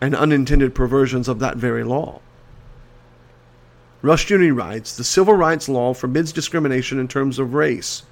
and 0.00 0.16
unintended 0.16 0.74
perversions 0.74 1.28
of 1.28 1.38
that 1.38 1.56
very 1.56 1.84
law. 1.84 2.20
Rushdoony 4.02 4.56
writes 4.56 4.96
The 4.96 5.04
civil 5.04 5.34
rights 5.34 5.68
law 5.68 5.92
forbids 5.92 6.32
discrimination 6.32 6.98
in 6.98 7.06
terms 7.06 7.38
of 7.38 7.54
race. 7.54 8.02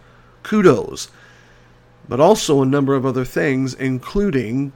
Kudos. 0.43 1.09
But 2.09 2.21
also 2.21 2.63
a 2.63 2.67
number 2.67 2.95
of 2.95 3.07
other 3.07 3.25
things, 3.25 3.75
including 3.75 4.73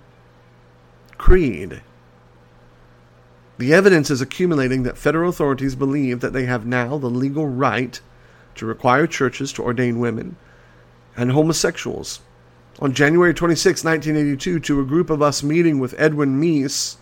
creed. 1.18 1.82
The 3.62 3.74
evidence 3.74 4.10
is 4.10 4.20
accumulating 4.20 4.82
that 4.82 4.98
federal 4.98 5.30
authorities 5.30 5.76
believe 5.76 6.18
that 6.18 6.32
they 6.32 6.46
have 6.46 6.66
now 6.66 6.98
the 6.98 7.06
legal 7.06 7.46
right 7.46 8.00
to 8.56 8.66
require 8.66 9.06
churches 9.06 9.52
to 9.52 9.62
ordain 9.62 10.00
women 10.00 10.34
and 11.16 11.30
homosexuals. 11.30 12.18
On 12.80 12.92
January 12.92 13.32
26, 13.32 13.84
1982, 13.84 14.58
to 14.58 14.80
a 14.80 14.84
group 14.84 15.10
of 15.10 15.22
us 15.22 15.44
meeting 15.44 15.78
with 15.78 15.94
Edwin 15.96 16.40
Meese 16.40 16.96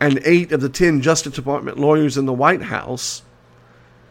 and 0.00 0.20
eight 0.24 0.50
of 0.50 0.60
the 0.60 0.68
ten 0.68 1.00
Justice 1.00 1.34
Department 1.34 1.78
lawyers 1.78 2.18
in 2.18 2.26
the 2.26 2.32
White 2.32 2.62
House, 2.62 3.22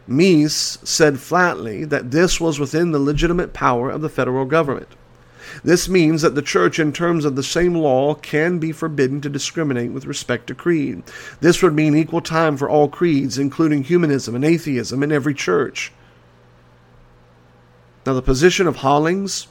Meese 0.08 0.78
said 0.88 1.20
flatly 1.20 1.84
that 1.84 2.12
this 2.12 2.40
was 2.40 2.58
within 2.58 2.94
the 2.94 3.00
legitimate 3.00 3.52
power 3.52 3.90
of 3.90 4.00
the 4.00 4.08
federal 4.08 4.46
government. 4.46 4.96
This 5.64 5.90
means 5.90 6.22
that 6.22 6.36
the 6.36 6.42
church, 6.42 6.80
in 6.80 6.94
terms 6.94 7.26
of 7.26 7.36
the 7.36 7.44
same 7.44 7.74
law, 7.76 8.16
can 8.16 8.60
be 8.60 8.72
forbidden 8.72 9.22
to 9.22 9.30
discriminate 9.30 9.92
with 9.92 10.06
respect 10.06 10.48
to 10.48 10.56
creed. 10.56 11.04
This 11.42 11.62
would 11.62 11.74
mean 11.74 11.96
equal 11.96 12.22
time 12.22 12.58
for 12.58 12.70
all 12.70 12.88
creeds, 12.88 13.38
including 13.38 13.84
humanism 13.84 14.36
and 14.36 14.46
atheism, 14.46 15.04
in 15.04 15.12
every 15.12 15.34
church. 15.34 15.92
Now, 18.06 18.14
the 18.14 18.22
position 18.22 18.68
of 18.68 18.78
Hollings, 18.78 19.48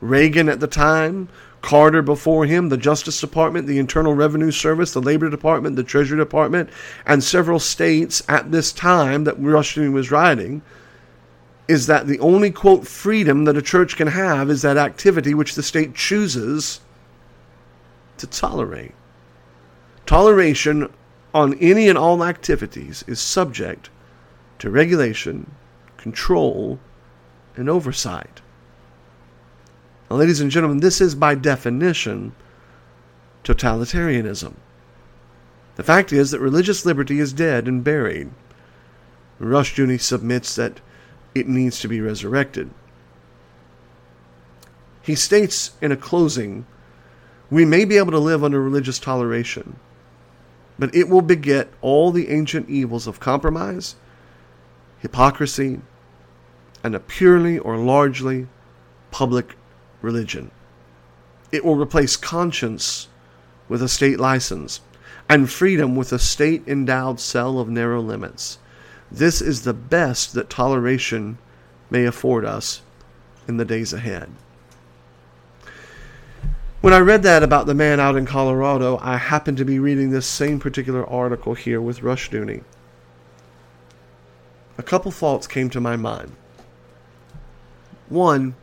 Reagan 0.00 0.48
at 0.48 0.60
the 0.60 0.66
time, 0.66 1.28
Carter 1.62 2.02
before 2.02 2.44
him, 2.44 2.68
the 2.68 2.76
Justice 2.76 3.18
Department, 3.18 3.66
the 3.66 3.78
Internal 3.78 4.12
Revenue 4.12 4.50
Service, 4.50 4.92
the 4.92 5.00
Labor 5.00 5.30
Department, 5.30 5.76
the 5.76 5.82
Treasury 5.82 6.18
Department, 6.18 6.68
and 7.06 7.24
several 7.24 7.58
states 7.58 8.22
at 8.28 8.52
this 8.52 8.70
time 8.70 9.24
that 9.24 9.40
Rushdoony 9.40 9.90
was 9.90 10.10
writing 10.10 10.60
is 11.66 11.86
that 11.86 12.06
the 12.06 12.18
only, 12.18 12.50
quote, 12.50 12.86
freedom 12.86 13.44
that 13.44 13.56
a 13.56 13.62
church 13.62 13.96
can 13.96 14.08
have 14.08 14.50
is 14.50 14.62
that 14.62 14.76
activity 14.76 15.32
which 15.32 15.54
the 15.54 15.62
state 15.62 15.94
chooses 15.94 16.80
to 18.18 18.26
tolerate. 18.26 18.94
Toleration 20.06 20.92
on 21.32 21.54
any 21.54 21.88
and 21.88 21.96
all 21.96 22.22
activities 22.22 23.02
is 23.06 23.20
subject 23.20 23.88
to 24.58 24.70
regulation, 24.70 25.50
control, 25.96 26.78
and 27.56 27.68
oversight. 27.68 28.40
Now, 30.10 30.16
ladies 30.16 30.40
and 30.40 30.50
gentlemen, 30.50 30.80
this 30.80 31.00
is 31.00 31.14
by 31.14 31.34
definition 31.34 32.34
totalitarianism. 33.42 34.54
The 35.76 35.82
fact 35.82 36.12
is 36.12 36.30
that 36.30 36.40
religious 36.40 36.86
liberty 36.86 37.18
is 37.18 37.32
dead 37.32 37.66
and 37.66 37.82
buried. 37.82 38.30
Rushdoony 39.40 40.00
submits 40.00 40.54
that 40.54 40.80
it 41.34 41.48
needs 41.48 41.80
to 41.80 41.88
be 41.88 42.00
resurrected. 42.00 42.70
He 45.02 45.14
states 45.14 45.72
in 45.82 45.92
a 45.92 45.96
closing, 45.96 46.66
we 47.50 47.64
may 47.64 47.84
be 47.84 47.98
able 47.98 48.12
to 48.12 48.18
live 48.18 48.42
under 48.42 48.62
religious 48.62 48.98
toleration, 48.98 49.76
but 50.78 50.94
it 50.94 51.08
will 51.08 51.22
beget 51.22 51.68
all 51.80 52.10
the 52.10 52.30
ancient 52.30 52.68
evils 52.70 53.06
of 53.06 53.20
compromise, 53.20 53.96
hypocrisy, 54.98 55.80
and 56.82 56.94
a 56.94 57.00
purely 57.00 57.58
or 57.58 57.76
largely 57.76 58.46
public 59.10 59.56
religion. 60.02 60.50
It 61.52 61.64
will 61.64 61.76
replace 61.76 62.16
conscience 62.16 63.08
with 63.68 63.82
a 63.82 63.88
state 63.88 64.18
license 64.18 64.80
and 65.28 65.50
freedom 65.50 65.96
with 65.96 66.12
a 66.12 66.18
state 66.18 66.62
endowed 66.66 67.20
cell 67.20 67.58
of 67.58 67.68
narrow 67.68 68.00
limits. 68.00 68.58
This 69.14 69.40
is 69.40 69.62
the 69.62 69.72
best 69.72 70.34
that 70.34 70.50
toleration 70.50 71.38
may 71.88 72.04
afford 72.04 72.44
us 72.44 72.82
in 73.46 73.58
the 73.58 73.64
days 73.64 73.92
ahead. 73.92 74.28
When 76.80 76.92
I 76.92 76.98
read 76.98 77.22
that 77.22 77.44
about 77.44 77.66
the 77.66 77.74
man 77.74 78.00
out 78.00 78.16
in 78.16 78.26
Colorado, 78.26 78.98
I 79.00 79.18
happened 79.18 79.56
to 79.58 79.64
be 79.64 79.78
reading 79.78 80.10
this 80.10 80.26
same 80.26 80.58
particular 80.58 81.06
article 81.06 81.54
here 81.54 81.80
with 81.80 82.00
Rushdoony. 82.00 82.64
A 84.78 84.82
couple 84.82 85.12
thoughts 85.12 85.46
came 85.46 85.70
to 85.70 85.80
my 85.80 85.94
mind. 85.94 86.32
One, 88.08 88.56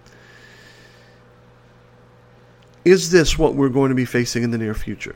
is 2.84 3.10
this 3.10 3.40
what 3.40 3.56
we're 3.56 3.70
going 3.70 3.88
to 3.88 3.96
be 3.96 4.04
facing 4.04 4.44
in 4.44 4.52
the 4.52 4.58
near 4.58 4.74
future? 4.74 5.16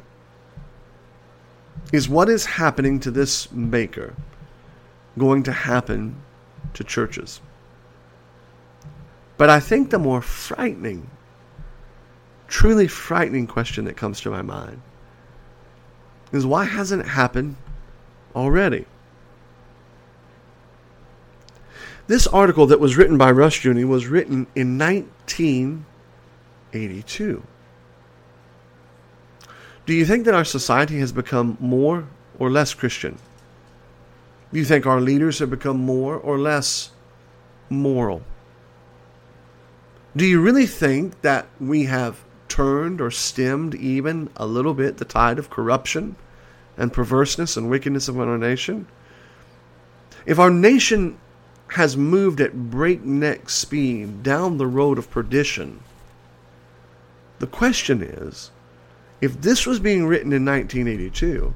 Is 1.92 2.08
what 2.08 2.30
is 2.30 2.46
happening 2.46 3.02
to 3.02 3.12
this 3.12 3.52
maker 3.52 4.16
going 5.18 5.44
to 5.44 5.52
happen 5.52 6.16
to 6.74 6.84
churches? 6.84 7.42
But 9.38 9.50
I 9.50 9.60
think 9.60 9.90
the 9.90 10.00
more 10.00 10.22
frightening, 10.22 11.10
truly 12.48 12.88
frightening 12.88 13.48
question 13.48 13.84
that 13.86 13.98
comes 13.98 14.22
to 14.22 14.30
my 14.30 14.42
mind 14.42 14.82
is 16.32 16.46
why 16.46 16.64
hasn't 16.66 17.02
it 17.02 17.08
happened 17.08 17.56
already? 18.36 18.86
This 22.08 22.28
article 22.28 22.68
that 22.68 22.80
was 22.80 22.96
written 22.98 23.18
by 23.18 23.32
Rushdoony 23.32 23.88
was 23.88 24.06
written 24.06 24.46
in 24.56 24.78
1982. 24.78 27.44
Do 29.86 29.94
you 29.94 30.06
think 30.06 30.26
that 30.26 30.36
our 30.36 30.46
society 30.46 31.00
has 31.00 31.12
become 31.12 31.58
more 31.60 32.08
or 32.38 32.52
less 32.52 32.74
Christian? 32.74 33.18
Do 34.56 34.60
you 34.60 34.66
think 34.66 34.86
our 34.86 35.02
leaders 35.02 35.40
have 35.40 35.50
become 35.50 35.82
more 35.82 36.16
or 36.16 36.40
less 36.40 36.92
moral? 37.70 38.22
Do 40.16 40.26
you 40.26 40.40
really 40.40 40.66
think 40.66 41.20
that 41.24 41.48
we 41.60 41.84
have 41.88 42.24
turned 42.48 43.02
or 43.02 43.12
stemmed 43.12 43.76
even 43.76 44.30
a 44.38 44.46
little 44.48 44.74
bit 44.74 44.96
the 44.96 45.04
tide 45.04 45.40
of 45.40 45.50
corruption 45.50 46.16
and 46.78 46.94
perverseness 46.94 47.58
and 47.58 47.70
wickedness 47.70 48.08
of 48.08 48.18
our 48.18 48.38
nation? 48.38 48.88
If 50.26 50.40
our 50.40 50.50
nation 50.50 51.18
has 51.72 51.98
moved 51.98 52.40
at 52.40 52.70
breakneck 52.72 53.50
speed 53.50 54.24
down 54.24 54.58
the 54.58 54.68
road 54.68 54.98
of 54.98 55.12
perdition, 55.12 55.82
the 57.40 57.48
question 57.48 58.02
is 58.02 58.52
If 59.20 59.42
this 59.42 59.66
was 59.66 59.82
being 59.82 60.08
written 60.08 60.32
in 60.32 60.46
1982, 60.46 61.54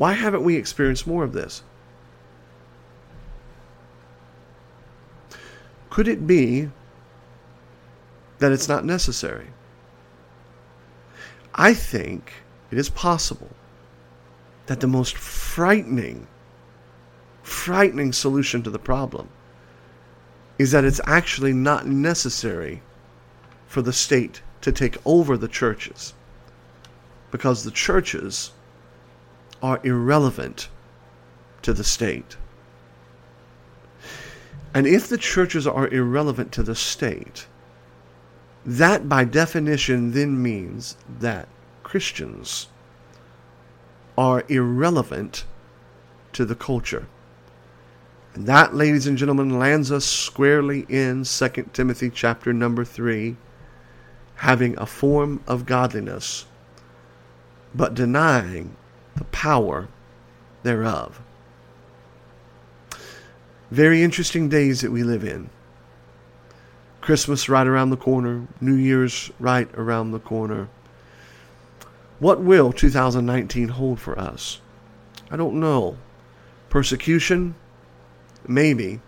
why 0.00 0.14
haven't 0.14 0.42
we 0.42 0.56
experienced 0.56 1.06
more 1.06 1.24
of 1.24 1.34
this? 1.34 1.62
Could 5.90 6.08
it 6.08 6.26
be 6.26 6.70
that 8.38 8.50
it's 8.50 8.66
not 8.66 8.82
necessary? 8.82 9.48
I 11.54 11.74
think 11.74 12.32
it 12.70 12.78
is 12.78 12.88
possible 12.88 13.50
that 14.64 14.80
the 14.80 14.86
most 14.86 15.18
frightening, 15.18 16.26
frightening 17.42 18.14
solution 18.14 18.62
to 18.62 18.70
the 18.70 18.78
problem 18.78 19.28
is 20.58 20.70
that 20.70 20.86
it's 20.86 21.02
actually 21.04 21.52
not 21.52 21.86
necessary 21.86 22.80
for 23.66 23.82
the 23.82 23.92
state 23.92 24.40
to 24.62 24.72
take 24.72 24.96
over 25.04 25.36
the 25.36 25.46
churches 25.46 26.14
because 27.30 27.64
the 27.64 27.70
churches 27.70 28.52
are 29.62 29.80
irrelevant 29.82 30.68
to 31.62 31.72
the 31.72 31.84
state. 31.84 32.36
And 34.74 34.86
if 34.86 35.08
the 35.08 35.18
churches 35.18 35.66
are 35.66 35.88
irrelevant 35.88 36.52
to 36.52 36.62
the 36.62 36.74
state, 36.74 37.46
that 38.64 39.08
by 39.08 39.24
definition 39.24 40.12
then 40.12 40.40
means 40.40 40.96
that 41.18 41.48
Christians 41.82 42.68
are 44.16 44.44
irrelevant 44.48 45.44
to 46.32 46.44
the 46.44 46.54
culture. 46.54 47.06
And 48.34 48.46
that, 48.46 48.74
ladies 48.74 49.06
and 49.06 49.18
gentlemen, 49.18 49.58
lands 49.58 49.90
us 49.90 50.04
squarely 50.04 50.86
in 50.88 51.24
2 51.24 51.48
Timothy 51.72 52.10
chapter 52.10 52.52
number 52.52 52.84
3, 52.84 53.36
having 54.36 54.78
a 54.78 54.86
form 54.86 55.42
of 55.48 55.66
godliness, 55.66 56.46
but 57.74 57.94
denying 57.94 58.76
the 59.20 59.24
power 59.26 59.86
thereof. 60.62 61.20
Very 63.70 64.02
interesting 64.02 64.48
days 64.48 64.80
that 64.80 64.90
we 64.90 65.04
live 65.04 65.24
in. 65.24 65.50
Christmas 67.02 67.46
right 67.46 67.66
around 67.66 67.90
the 67.90 67.98
corner, 67.98 68.48
New 68.62 68.74
Year's 68.74 69.30
right 69.38 69.68
around 69.74 70.10
the 70.10 70.18
corner. 70.18 70.68
What 72.18 72.40
will 72.40 72.72
2019 72.72 73.68
hold 73.68 74.00
for 74.00 74.18
us? 74.18 74.62
I 75.30 75.36
don't 75.36 75.60
know. 75.60 75.98
Persecution? 76.70 77.54
Maybe. 78.48 79.00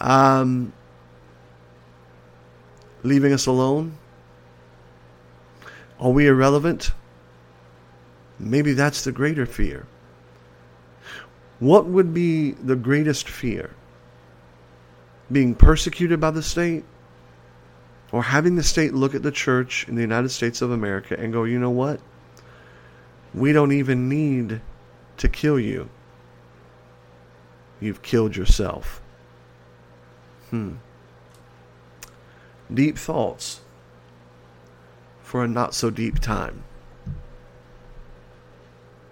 Um, 0.00 0.72
leaving 3.02 3.34
us 3.34 3.46
alone? 3.46 3.98
Are 6.00 6.10
we 6.10 6.26
irrelevant? 6.26 6.92
Maybe 8.38 8.72
that's 8.72 9.04
the 9.04 9.12
greater 9.12 9.46
fear. 9.46 9.86
What 11.58 11.86
would 11.86 12.14
be 12.14 12.52
the 12.52 12.76
greatest 12.76 13.28
fear? 13.28 13.70
Being 15.30 15.54
persecuted 15.54 16.20
by 16.20 16.30
the 16.30 16.42
state? 16.42 16.84
Or 18.12 18.22
having 18.22 18.56
the 18.56 18.62
state 18.62 18.94
look 18.94 19.14
at 19.14 19.22
the 19.22 19.32
church 19.32 19.86
in 19.88 19.94
the 19.94 20.00
United 20.00 20.30
States 20.30 20.62
of 20.62 20.70
America 20.70 21.18
and 21.18 21.32
go, 21.32 21.44
you 21.44 21.58
know 21.58 21.70
what? 21.70 22.00
We 23.34 23.52
don't 23.52 23.72
even 23.72 24.08
need 24.08 24.60
to 25.18 25.28
kill 25.28 25.58
you. 25.58 25.90
You've 27.80 28.02
killed 28.02 28.34
yourself. 28.36 29.02
Hmm. 30.50 30.76
Deep 32.72 32.96
thoughts 32.96 33.60
for 35.22 35.44
a 35.44 35.48
not 35.48 35.74
so 35.74 35.90
deep 35.90 36.20
time. 36.20 36.64